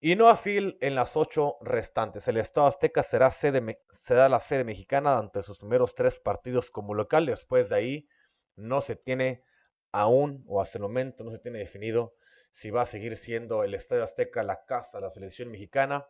[0.03, 2.27] y no así en las ocho restantes.
[2.27, 6.95] El Estado Azteca será, sede, será la sede mexicana ante sus primeros tres partidos como
[6.95, 7.27] local.
[7.27, 8.09] Después de ahí
[8.55, 9.43] no se tiene
[9.91, 12.15] aún, o hasta el momento no se tiene definido
[12.53, 16.07] si va a seguir siendo el Estadio Azteca la casa de la selección mexicana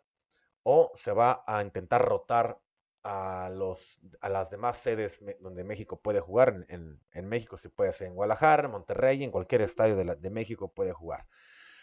[0.63, 2.59] o se va a intentar rotar
[3.03, 6.65] a, los, a las demás sedes donde México puede jugar.
[6.69, 10.29] En, en, México se puede hacer en Guadalajara, en Monterrey, en cualquier estadio de, de
[10.29, 11.27] México puede jugar.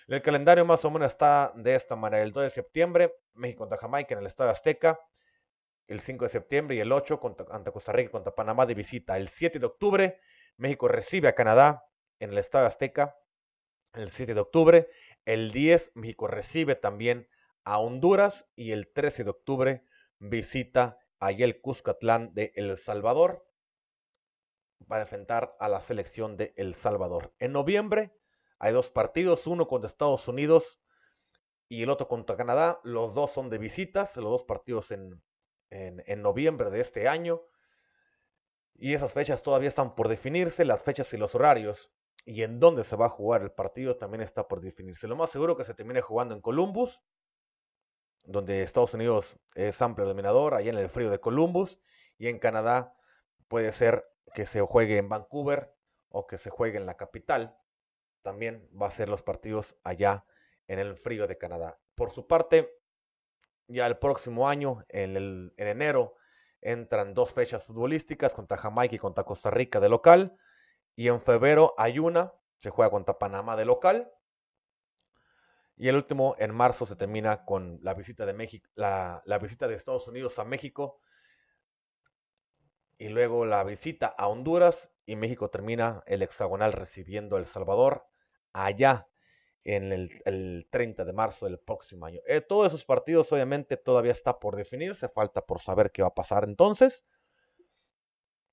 [0.08, 2.22] El calendario más o menos está de esta manera.
[2.22, 4.98] El 2 de septiembre, México contra Jamaica en el Estadio Azteca.
[5.86, 9.18] El 5 de septiembre y el 8 contra, ante Costa Rica contra Panamá de visita.
[9.18, 10.20] El 7 de octubre,
[10.56, 11.84] México recibe a Canadá
[12.20, 13.18] en el Estadio Azteca.
[13.92, 14.88] El 7 de octubre.
[15.26, 17.28] El 10, México recibe también
[17.64, 18.48] a Honduras.
[18.56, 19.84] Y el 13 de octubre,
[20.20, 23.46] visita allá el Cuscatlán de El Salvador
[24.86, 27.34] para enfrentar a la selección de El Salvador.
[27.38, 28.17] En noviembre
[28.58, 30.80] hay dos partidos, uno contra Estados Unidos
[31.68, 32.80] y el otro contra Canadá.
[32.82, 35.22] Los dos son de visitas, los dos partidos en,
[35.70, 37.42] en, noviembre de este año.
[38.74, 41.90] Y esas fechas todavía están por definirse, las fechas y los horarios.
[42.24, 45.08] Y en dónde se va a jugar el partido también está por definirse.
[45.08, 47.00] Lo más seguro que se termine jugando en Columbus,
[48.22, 51.80] donde Estados Unidos es amplio dominador, allá en el frío de Columbus,
[52.18, 52.94] y en Canadá
[53.48, 55.74] puede ser que se juegue en Vancouver
[56.10, 57.56] o que se juegue en la capital.
[58.28, 60.22] También va a ser los partidos allá
[60.66, 61.78] en el frío de Canadá.
[61.94, 62.78] Por su parte,
[63.68, 66.14] ya el próximo año, en, el, en enero,
[66.60, 70.36] entran dos fechas futbolísticas contra Jamaica y contra Costa Rica de local.
[70.94, 74.12] Y en febrero hay una, se juega contra Panamá de local.
[75.78, 79.74] Y el último, en marzo, se termina con la visita de México, la, visita de
[79.74, 81.00] Estados Unidos a México.
[82.98, 84.92] Y luego la visita a Honduras.
[85.06, 88.04] Y México termina el hexagonal recibiendo a El Salvador
[88.64, 89.08] allá
[89.64, 92.20] en el, 30 de marzo del próximo año.
[92.26, 96.14] Eh, todos esos partidos obviamente todavía está por definirse, falta por saber qué va a
[96.14, 97.04] pasar entonces.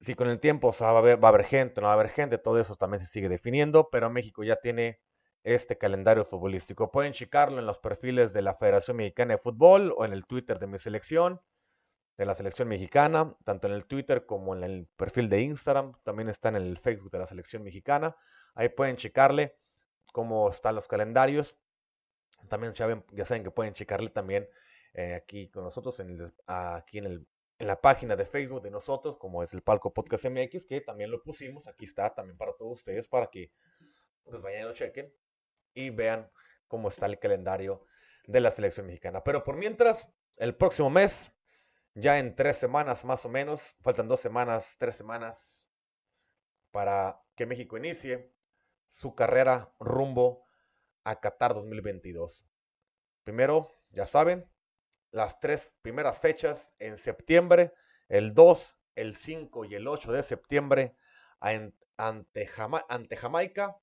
[0.02, 2.10] Si con el tiempo va, a haber, va a haber gente, no va a haber
[2.10, 5.00] gente, todo eso también se sigue definiendo, pero México ya tiene
[5.44, 6.91] este calendario futbolístico.
[6.91, 10.60] Pueden checarlo en los perfiles de la Federación Mexicana de Fútbol o en el Twitter
[10.60, 11.39] de mi selección,
[12.18, 16.30] de la selección mexicana, tanto en el Twitter como en el perfil de Instagram, también
[16.30, 18.15] está en el Facebook de la selección mexicana.
[18.54, 19.56] Ahí pueden checarle
[20.15, 21.58] cómo están los calendarios.
[22.47, 24.47] También ya, ya saben que pueden checarle también
[24.93, 29.17] eh, aquí con nosotros, en aquí en el en la página de Facebook de nosotros,
[29.17, 31.67] como es el Palco Podcast MX, que también lo pusimos.
[31.67, 33.51] Aquí está también para todos ustedes, para que
[34.23, 35.13] pues vayan y lo chequen
[35.73, 36.30] y vean
[36.67, 37.86] cómo está el calendario
[38.25, 39.21] de la selección mexicana.
[39.21, 41.30] Pero por mientras, el próximo mes,
[41.93, 45.69] ya en tres semanas más o menos, faltan dos semanas, tres semanas,
[46.71, 48.35] para que México inicie
[48.95, 50.45] su carrera rumbo
[51.03, 52.47] a Qatar 2022.
[53.25, 54.49] Primero, ya saben,
[55.12, 57.73] las tres primeras fechas en septiembre,
[58.08, 60.95] el 2, el 5 y el 8 de septiembre
[61.41, 63.75] ante, Jamaica,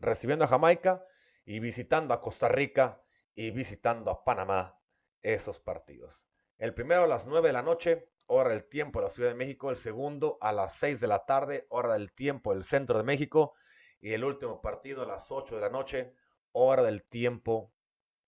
[0.00, 1.02] recibiendo a Jamaica
[1.46, 3.02] y visitando a Costa Rica
[3.34, 4.78] y visitando a Panamá
[5.22, 6.26] esos partidos.
[6.58, 9.34] El primero a las 9 de la noche, hora del tiempo de la Ciudad de
[9.34, 9.70] México.
[9.70, 13.54] El segundo a las 6 de la tarde, hora del tiempo del centro de México.
[14.00, 16.14] Y el último partido a las 8 de la noche,
[16.52, 17.72] hora del tiempo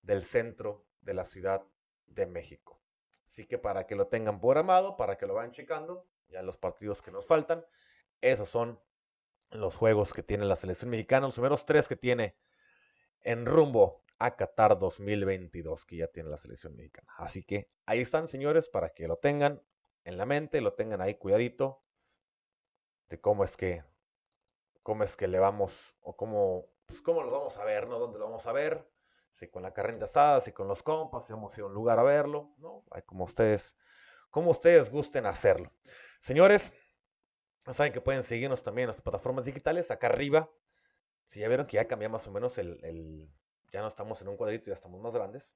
[0.02, 1.62] del centro de la Ciudad
[2.06, 2.80] de México.
[3.30, 7.02] Así que para que lo tengan programado, para que lo vayan checando, ya los partidos
[7.02, 7.64] que nos faltan,
[8.20, 8.80] esos son
[9.50, 12.36] los juegos que tiene la selección mexicana, los primeros tres que tiene
[13.22, 17.12] en rumbo a Qatar 2022, que ya tiene la selección mexicana.
[17.16, 19.62] Así que ahí están, señores, para que lo tengan
[20.04, 21.82] en la mente, lo tengan ahí cuidadito
[23.08, 23.84] de cómo es que
[24.88, 27.98] cómo es que le vamos o cómo pues cómo lo vamos a ver, ¿no?
[27.98, 28.88] ¿Dónde lo vamos a ver?
[29.34, 31.98] Si con la carrera asada, si con los compas, si vamos a a un lugar
[31.98, 32.86] a verlo, ¿no?
[32.90, 33.76] Hay como ustedes
[34.30, 35.70] como ustedes gusten hacerlo.
[36.22, 36.72] Señores,
[37.70, 39.90] saben que pueden seguirnos también en las plataformas digitales.
[39.90, 40.48] Acá arriba,
[41.26, 43.30] si ya vieron que ya cambia más o menos el,
[43.70, 45.54] Ya no estamos en un cuadrito, ya estamos más grandes.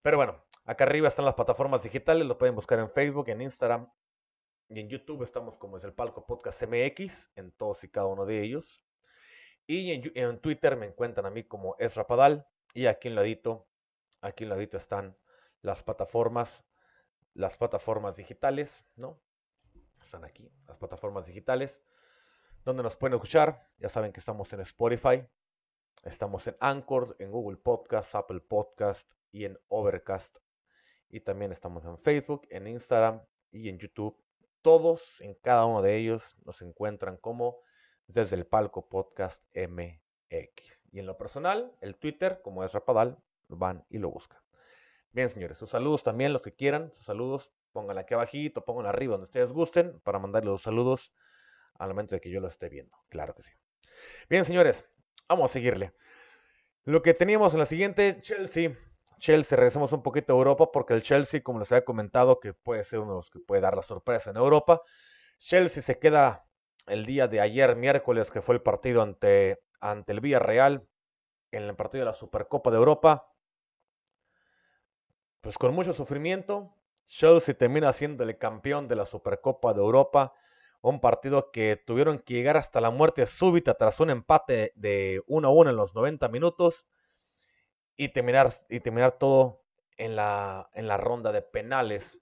[0.00, 2.24] Pero bueno, acá arriba están las plataformas digitales.
[2.24, 3.90] Lo pueden buscar en Facebook, en Instagram
[4.70, 5.22] y en YouTube.
[5.22, 8.82] Estamos como es el Palco Podcast MX, en todos y cada uno de ellos.
[9.66, 12.46] Y en, en Twitter me encuentran a mí como Ezra Padal.
[12.72, 13.68] Y aquí en ladito,
[14.20, 15.16] aquí en ladito están
[15.60, 16.64] las plataformas,
[17.34, 19.20] las plataformas digitales, ¿no?
[20.02, 21.82] están aquí, las plataformas digitales,
[22.64, 23.68] donde nos pueden escuchar.
[23.78, 25.26] Ya saben que estamos en Spotify,
[26.04, 30.38] estamos en Anchor, en Google Podcast, Apple Podcast y en Overcast.
[31.08, 34.16] Y también estamos en Facebook, en Instagram y en YouTube.
[34.62, 37.58] Todos, en cada uno de ellos, nos encuentran como
[38.06, 40.80] desde el palco podcast MX.
[40.92, 43.18] Y en lo personal, el Twitter, como es Rapadal,
[43.48, 44.40] van y lo buscan.
[45.12, 49.12] Bien, señores, sus saludos también, los que quieran, sus saludos pónganla aquí abajito, pónganla arriba
[49.12, 51.12] donde ustedes gusten para mandarle los saludos
[51.74, 52.96] al momento de que yo lo esté viendo.
[53.08, 53.52] Claro que sí.
[54.28, 54.84] Bien, señores,
[55.28, 55.92] vamos a seguirle.
[56.84, 58.76] Lo que teníamos en la siguiente, Chelsea.
[59.20, 62.84] Chelsea, regresamos un poquito a Europa porque el Chelsea, como les había comentado, que puede
[62.84, 64.82] ser uno de los que puede dar la sorpresa en Europa.
[65.38, 66.46] Chelsea se queda
[66.86, 70.88] el día de ayer, miércoles, que fue el partido ante, ante el Villarreal,
[71.52, 73.30] en el partido de la Supercopa de Europa.
[75.42, 76.74] Pues con mucho sufrimiento,
[77.06, 80.32] Chelsea termina siendo el campeón de la Supercopa de Europa.
[80.80, 85.46] Un partido que tuvieron que llegar hasta la muerte súbita tras un empate de 1
[85.46, 86.86] a 1 en los 90 minutos
[88.00, 89.62] y terminar, y terminar todo
[89.98, 92.18] en la, en la ronda de penales,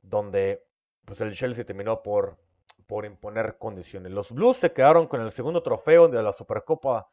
[0.00, 0.66] donde
[1.04, 2.38] pues, el Chelsea terminó por,
[2.86, 4.10] por imponer condiciones.
[4.12, 7.10] Los Blues se quedaron con el segundo trofeo de la Supercopa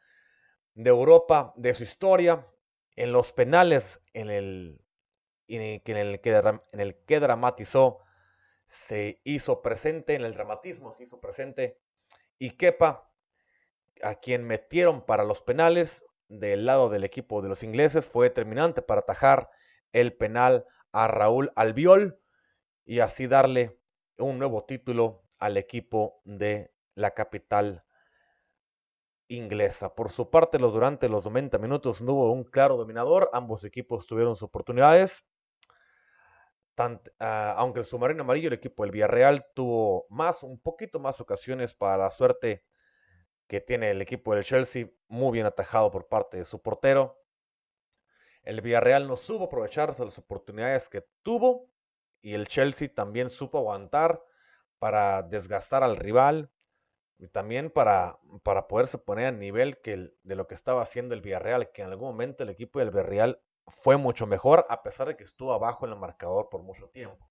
[0.75, 2.47] de Europa de su historia.
[2.95, 4.81] En los penales, en el
[5.49, 6.31] en el, que,
[6.71, 7.99] en el que dramatizó,
[8.87, 11.81] se hizo presente, en el dramatismo se hizo presente,
[12.39, 13.11] y Kepa,
[14.01, 16.01] a quien metieron para los penales
[16.39, 19.49] del lado del equipo de los ingleses, fue determinante para atajar
[19.91, 22.19] el penal a Raúl Albiol
[22.85, 23.77] y así darle
[24.17, 27.83] un nuevo título al equipo de la capital
[29.27, 29.95] inglesa.
[29.95, 34.07] Por su parte, los durante los 90 minutos no hubo un claro dominador, ambos equipos
[34.07, 35.25] tuvieron sus oportunidades,
[37.19, 41.73] Ah, aunque el submarino amarillo, el equipo del Villarreal tuvo más, un poquito más ocasiones
[41.75, 42.63] para la suerte
[43.51, 47.21] que tiene el equipo del Chelsea, muy bien atajado por parte de su portero.
[48.43, 51.69] El Villarreal no supo aprovechar las oportunidades que tuvo
[52.21, 54.23] y el Chelsea también supo aguantar
[54.79, 56.49] para desgastar al rival
[57.17, 61.73] y también para, para poderse poner a nivel de lo que estaba haciendo el Villarreal,
[61.73, 65.25] que en algún momento el equipo del Villarreal fue mucho mejor a pesar de que
[65.25, 67.29] estuvo abajo en el marcador por mucho tiempo.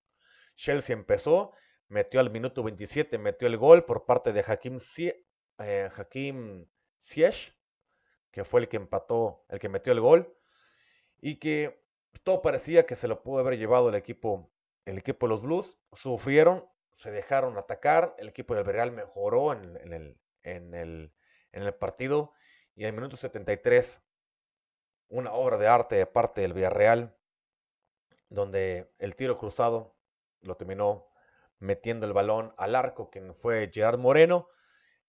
[0.55, 1.53] Chelsea empezó,
[1.89, 4.81] metió al minuto 27, metió el gol por parte de Hakim,
[5.61, 6.67] eh, Hakim
[8.31, 10.37] que fue el que empató, el que metió el gol,
[11.21, 11.83] y que
[12.23, 14.51] todo parecía que se lo pudo haber llevado el equipo,
[14.85, 15.79] el equipo de los Blues.
[15.93, 21.13] Sufrieron, se dejaron atacar, el equipo del Real mejoró en, el, en, el,
[21.53, 24.01] en el minuto 73
[25.09, 27.17] una obra de arte de parte del Villarreal,
[28.29, 29.97] donde el tiro cruzado
[30.41, 31.09] lo terminó
[31.59, 34.49] metiendo el balón al arco, quien fue Gerard Moreno,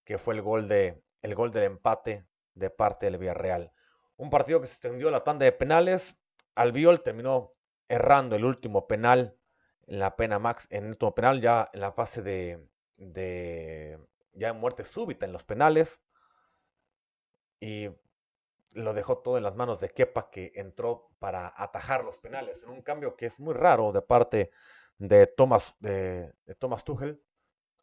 [0.04, 2.26] que fue el gol, de, el gol del empate
[2.56, 3.72] de parte del Villarreal.
[4.18, 6.16] Un partido que se extendió a la tanda de penales.
[6.56, 7.54] Albiol terminó
[7.88, 9.36] errando el último penal
[9.88, 14.00] en la pena max, en el último penal, ya en la fase de, de
[14.34, 16.00] ya muerte súbita en los penales.
[17.60, 17.90] Y
[18.72, 22.70] lo dejó todo en las manos de Kepa, que entró para atajar los penales, en
[22.70, 24.52] un cambio que es muy raro de parte
[24.98, 27.22] de Thomas, de, Thomas Tuchel,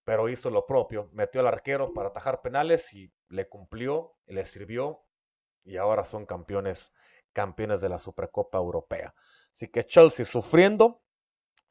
[0.08, 5.04] pero hizo lo propio, metió al arquero para atajar penales y le cumplió, le sirvió,
[5.64, 6.94] y ahora son campeones,
[7.34, 9.14] campeones de la Supercopa Europea.
[9.54, 11.02] Así que Chelsea sufriendo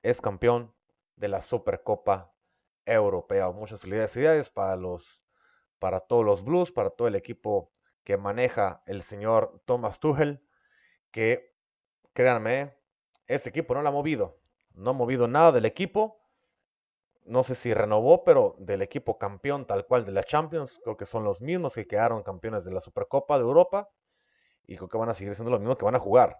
[0.03, 0.71] es campeón
[1.15, 2.31] de la Supercopa
[2.85, 3.49] Europea.
[3.49, 5.23] Muchas felicidades para los,
[5.79, 7.73] para todos los Blues, para todo el equipo
[8.03, 10.47] que maneja el señor Thomas Tuchel,
[11.09, 11.55] que
[12.13, 12.77] créanme,
[13.25, 14.37] ese equipo no lo ha movido,
[14.75, 16.21] no ha movido nada del equipo,
[17.27, 21.05] no sé si renovó, pero del equipo campeón tal cual de la Champions, creo que
[21.05, 23.89] son los mismos que quedaron campeones de la Supercopa de Europa
[24.65, 26.39] y creo que van a seguir siendo los mismos que van a jugar.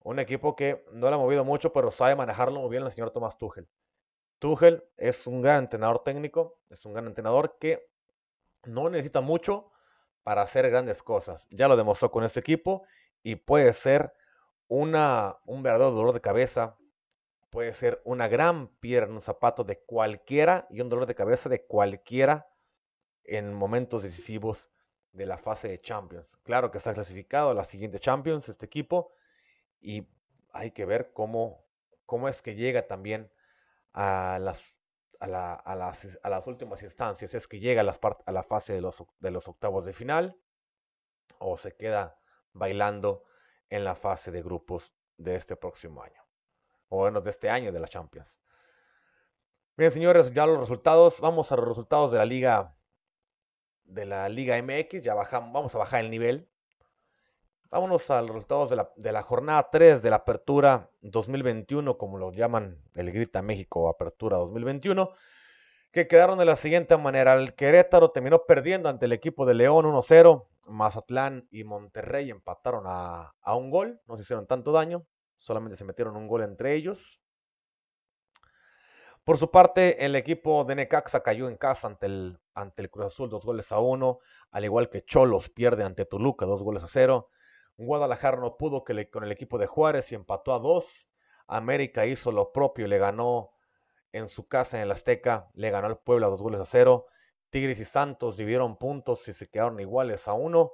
[0.00, 3.10] Un equipo que no lo ha movido mucho, pero sabe manejarlo muy bien el señor
[3.10, 3.68] Thomas Tuchel.
[4.38, 7.84] Tuchel es un gran entrenador técnico, es un gran entrenador que
[8.64, 9.72] no necesita mucho,
[10.28, 11.46] para hacer grandes cosas.
[11.48, 12.86] Ya lo demostró con este equipo
[13.22, 14.12] y puede ser
[14.66, 16.76] una, un verdadero dolor de cabeza,
[17.50, 21.48] puede ser una gran piedra en un zapato de cualquiera y un dolor de cabeza
[21.48, 22.50] de cualquiera
[23.24, 24.68] en momentos decisivos
[25.12, 26.36] de la fase de Champions.
[26.44, 29.12] Claro que está clasificado a la siguiente Champions este equipo
[29.80, 30.08] y
[30.52, 31.64] hay que ver cómo,
[32.06, 33.30] cómo es que llega también
[33.92, 34.62] a las
[35.20, 35.26] a,
[35.74, 39.48] las, últimas instancias, es que llega a, las a la fase de los, de los
[39.48, 40.36] octavos de final
[41.38, 42.20] o se queda
[42.52, 43.24] bailando
[43.68, 46.22] en la fase de grupos de este próximo año,
[46.88, 48.40] o bueno, de este año de la Champions.
[49.76, 52.74] Bien, señores, ya los resultados, vamos a los resultados de la Liga
[53.88, 56.48] de la Liga MX, ya bajamos, vamos a bajar el nivel.
[57.70, 62.18] Vámonos a los resultados de la, de la, jornada 3 de la Apertura 2021, como
[62.18, 65.10] lo llaman el Grita México Apertura 2021,
[65.92, 67.34] que quedaron de la siguiente manera.
[67.34, 70.46] El Querétaro terminó perdiendo ante el equipo de León 1-0.
[70.66, 75.06] Mazatlán y Monterrey empataron a, a, un gol, no se hicieron tanto daño,
[75.38, 77.20] solamente se metieron un gol entre ellos.
[79.24, 83.06] Por su parte, el equipo de Necaxa cayó en casa ante el, ante el Cruz
[83.06, 84.20] Azul, dos goles a uno,
[84.50, 87.30] al igual que Cholos pierde ante Toluca, dos goles a cero.
[87.76, 91.08] Guadalajara no pudo que con el equipo de Juárez y empató a dos.
[91.46, 93.52] América hizo lo propio y le ganó
[94.12, 97.06] en su casa en el Azteca, le ganó al Puebla dos goles a cero.
[97.50, 100.72] Tigres y Santos dividieron puntos y se quedaron iguales a uno.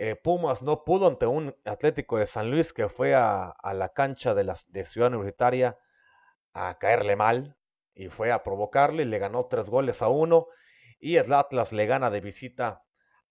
[0.00, 4.32] Eh, Pumas no pudo ante un Atlético de San Luis que fue a, la cancha
[4.32, 5.76] de, la, de Ciudad Universitaria
[6.52, 7.56] a caerle mal
[7.96, 10.46] y fue a provocarle y le ganó tres goles a uno.
[11.00, 12.84] Y el Atlas le gana de visita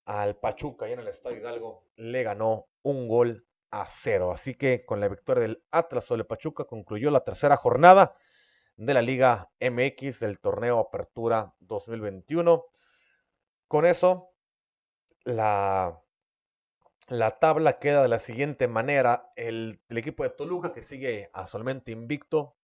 [0.04, 4.34] al Pachuca y en el Estadio Hidalgo le ganó un gol a cero.
[4.34, 8.18] Así que con la victoria del Atlas sobre Pachuca concluyó la tercera jornada
[8.76, 12.66] de la Liga MX del torneo Apertura 2021.
[13.70, 14.32] Con eso,
[15.24, 16.02] la,
[17.08, 19.32] la tabla queda de la siguiente manera.
[19.36, 22.56] El, equipo de Toluca que sigue a solamente invicto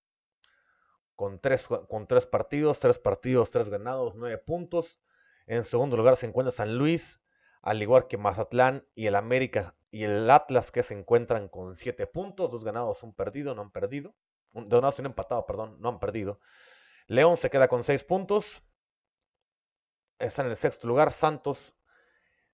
[1.16, 5.00] con tres, con tres partidos, tres partidos, tres ganados, nueve puntos.
[5.48, 7.20] En segundo lugar se encuentra San Luis
[7.64, 12.08] al igual que Mazatlán y el América y el Atlas que se encuentran con 7
[12.08, 14.14] puntos, dos ganados, un perdido, no han perdido,
[14.52, 16.40] dos ganados un empatado, perdón, no han perdido.
[17.08, 18.64] León se queda con 6 puntos,
[20.20, 21.74] está en el sexto lugar, Santos,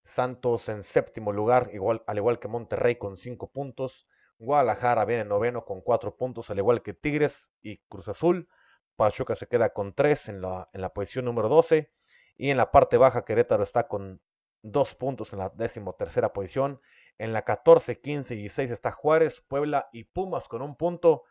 [0.09, 1.71] Santos en séptimo lugar,
[2.07, 4.07] al igual que Monterrey con 5 puntos,
[4.37, 8.49] Guadalajara viene noveno con 4 puntos, al igual que Tigres y Cruz Azul,
[8.95, 11.91] Pachuca se queda con 3 en la, en la posición número 12,
[12.39, 14.21] y en la parte baja Querétaro está con
[14.61, 15.51] dos puntos en la
[15.97, 16.81] tercera posición.
[17.17, 21.23] En la 14, 15 y 16 está Juárez, Puebla y Pumas con un punto.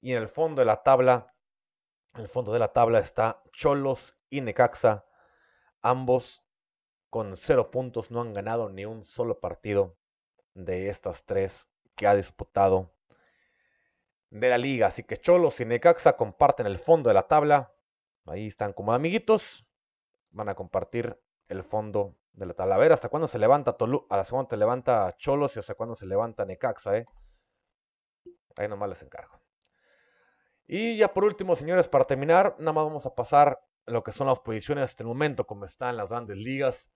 [0.00, 1.34] Y en el fondo de la tabla,
[2.14, 5.04] en el fondo de la tabla está Cholos y Necaxa,
[5.82, 6.47] ambos
[7.10, 9.96] con cero puntos, no han ganado ni un solo partido
[10.54, 12.92] de estas tres que ha disputado
[14.30, 14.88] de la liga.
[14.88, 17.72] Así que Cholos y Necaxa comparten el fondo de la tabla.
[18.26, 19.66] Ahí están como amiguitos.
[20.30, 22.94] Van a compartir el fondo de la Talavera.
[22.94, 26.44] ¿Hasta cuándo se levanta Tolu ¿Hasta cuándo te levanta Cholos y hasta cuándo se levanta
[26.44, 27.06] Necaxa, eh?
[28.56, 29.40] Ahí nomás les encargo.
[30.66, 34.26] Y ya por último, señores, para terminar, nada más vamos a pasar lo que son
[34.26, 36.90] las posiciones hasta el momento, como están las grandes ligas.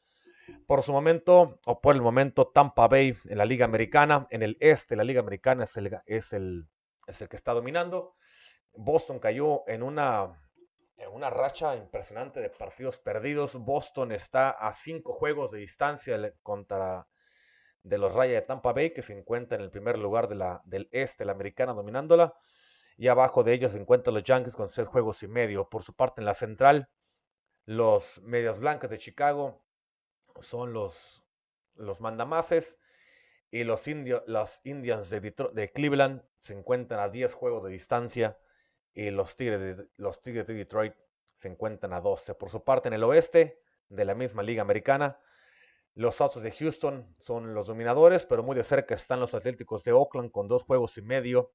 [0.66, 4.56] Por su momento, o por el momento, Tampa Bay en la Liga Americana, en el
[4.60, 6.66] este, la Liga Americana es el, es el,
[7.06, 8.14] es el que está dominando.
[8.74, 10.40] Boston cayó en una,
[10.96, 13.56] en una racha impresionante de partidos perdidos.
[13.56, 17.06] Boston está a cinco juegos de distancia contra
[17.82, 20.62] de los Rayos de Tampa Bay, que se encuentra en el primer lugar de la,
[20.64, 22.32] del este, la americana, dominándola.
[22.96, 25.68] Y abajo de ellos se encuentran los Yankees con seis juegos y medio.
[25.68, 26.88] Por su parte, en la central,
[27.64, 29.62] los Medias Blancas de Chicago
[30.40, 31.24] son los,
[31.74, 32.78] los mandamases.
[33.50, 33.86] Y los,
[34.26, 35.20] los Indians de,
[35.52, 38.38] de, Cleveland se encuentran a 10 juegos de distancia.
[38.94, 40.94] Y los Tigres de, los Tigres de Detroit
[41.36, 42.34] se encuentran a 12.
[42.34, 45.18] Por su parte, en el oeste de la misma liga americana,
[45.94, 49.92] los Astros de Houston son los dominadores, pero muy de cerca están los Atléticos de
[49.92, 51.52] Oakland con dos juegos y medio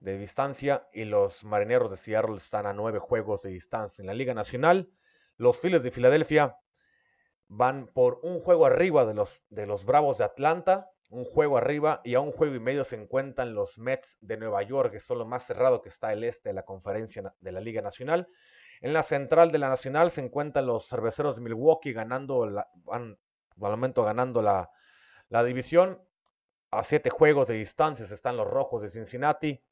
[0.00, 4.02] de distancia y los Marineros de Seattle están a nueve juegos de distancia.
[4.02, 4.90] En la Liga Nacional,
[5.36, 6.58] los Phillies de Filadelfia
[7.54, 12.00] van por un juego arriba de los, de los Bravos de Atlanta, un juego arriba
[12.02, 15.18] y a un juego y medio se encuentran los Mets de Nueva York, que son
[15.18, 18.26] lo más cerrado que está el este de la conferencia de la Liga Nacional.
[18.80, 23.18] En la central de la Nacional se encuentran los cerveceros de Milwaukee ganando, la, van
[23.60, 24.70] al momento ganando la,
[25.28, 26.00] la división.
[26.70, 29.62] A siete juegos de distancia están los rojos de Cincinnati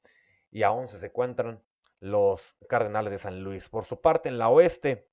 [0.51, 1.62] y a once se encuentran
[1.99, 3.70] los Cardenales de San Luis.
[3.70, 5.09] Por su parte, en la oeste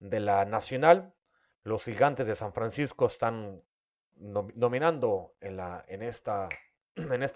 [0.00, 1.14] de la Nacional,
[1.68, 3.62] los gigantes de San Francisco están
[4.16, 6.48] dominando en, esta,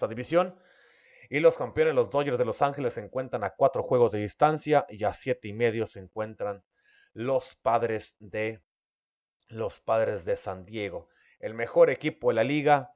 [0.09, 0.59] división.
[1.29, 4.85] Y los campeones, los Dodgers de Los Ángeles, se encuentran a cuatro juegos de distancia
[4.89, 6.63] y a siete y medio se encuentran
[7.13, 8.61] los padres de
[9.47, 11.07] los padres de San Diego.
[11.39, 12.91] El mejor equipo de la liga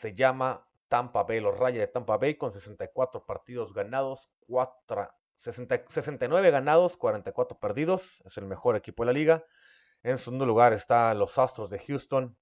[0.00, 4.30] se llama Tampa Bay, los Rayos de Tampa Bay, con 64 partidos ganados,
[5.38, 8.22] 69 ganados, 44 perdidos.
[8.26, 9.44] Es el mejor equipo de la liga.
[10.02, 12.36] En segundo lugar están los Astros de Houston,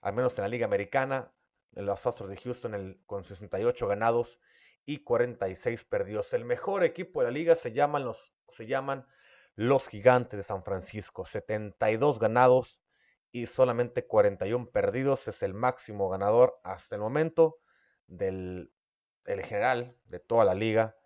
[0.00, 1.32] al menos en la liga americana,
[1.72, 4.40] los Astros de Houston con 68 ganados
[4.84, 6.32] y 46 perdidos.
[6.34, 9.06] El mejor equipo de la liga se llaman los, se llaman
[9.54, 11.26] los Gigantes de San Francisco.
[11.26, 12.80] 72 ganados
[13.32, 15.26] y solamente 41 perdidos.
[15.26, 17.58] Es el máximo ganador hasta el momento
[18.06, 18.72] del
[19.24, 20.96] el general de toda la liga,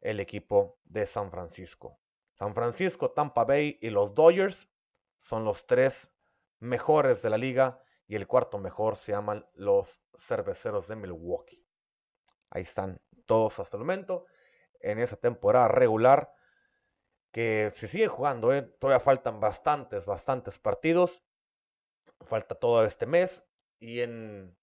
[0.00, 2.00] el equipo de San Francisco.
[2.32, 4.68] San Francisco, Tampa Bay y los Dodgers
[5.28, 6.10] son los tres
[6.58, 11.62] mejores de la liga y el cuarto mejor se llaman los cerveceros de Milwaukee.
[12.48, 14.24] Ahí están todos hasta el momento
[14.80, 16.32] en esa temporada regular
[17.30, 18.54] que se sigue jugando.
[18.54, 18.62] ¿eh?
[18.62, 21.22] Todavía faltan bastantes, bastantes partidos.
[22.22, 23.44] Falta todo este mes
[23.78, 24.56] y en,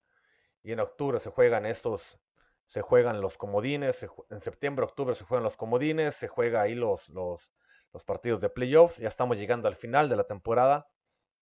[0.64, 2.20] y en octubre se juegan estos,
[2.66, 4.04] se juegan los comodines.
[4.32, 6.16] en septiembre, octubre se juegan los comodines.
[6.16, 7.52] Se juega ahí los, los,
[7.96, 8.98] los partidos de playoffs.
[8.98, 10.90] Ya estamos llegando al final de la temporada.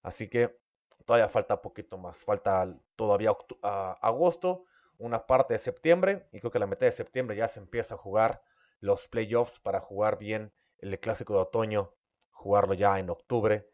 [0.04, 0.56] Así que
[1.04, 2.24] todavía falta poquito más.
[2.24, 4.66] Falta todavía agosto,
[5.00, 7.98] una parte de septiembre y creo que la mitad de septiembre ya se empieza a
[7.98, 8.44] jugar
[8.80, 11.96] los playoffs para jugar bien el clásico de otoño,
[12.30, 13.68] jugarlo ya en octubre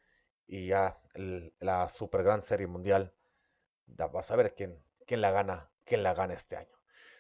[0.48, 3.14] y ya la super gran serie mundial.
[3.88, 6.79] Vas a ver quién, quién la gana, quién la gana este año.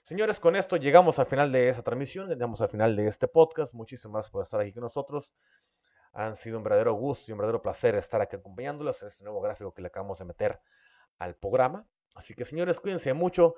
[0.09, 3.75] Señores, con esto llegamos al final de esa transmisión, llegamos al final de este podcast.
[3.75, 5.35] Muchísimas gracias por estar aquí con nosotros.
[6.13, 9.39] Han sido un verdadero gusto y un verdadero placer estar aquí acompañándolos en este nuevo
[9.39, 10.61] gráfico que le acabamos de meter
[11.19, 11.85] al programa.
[12.15, 13.53] Así que señores, cuídense mucho,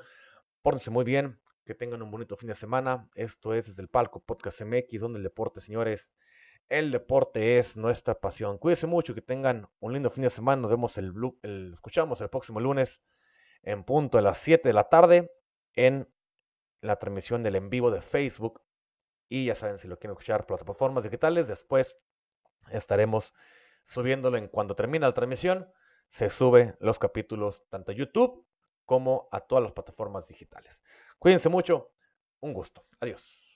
[0.62, 3.08] pórtense muy bien, que tengan un bonito fin de semana.
[3.16, 6.12] Esto es desde el palco Podcast MX, donde el deporte, señores,
[6.68, 8.58] el deporte es nuestra pasión.
[8.58, 10.64] Cuídense mucho, que tengan un lindo fin de semana.
[10.64, 13.02] Nos vemos el, el escuchamos el próximo lunes
[13.64, 15.32] en punto a las 7 de la tarde
[15.76, 16.10] en
[16.82, 18.61] la transmisión del en vivo de Facebook.
[19.29, 21.97] Y ya saben, si lo quieren escuchar, plataformas digitales, después
[22.71, 23.34] estaremos
[23.86, 25.71] subiéndolo en cuando termina la transmisión.
[26.11, 28.45] Se sube los capítulos tanto a YouTube
[28.86, 30.77] como a todas las plataformas digitales.
[31.17, 31.91] Cuídense mucho.
[32.41, 32.86] Un gusto.
[32.99, 33.53] Adiós.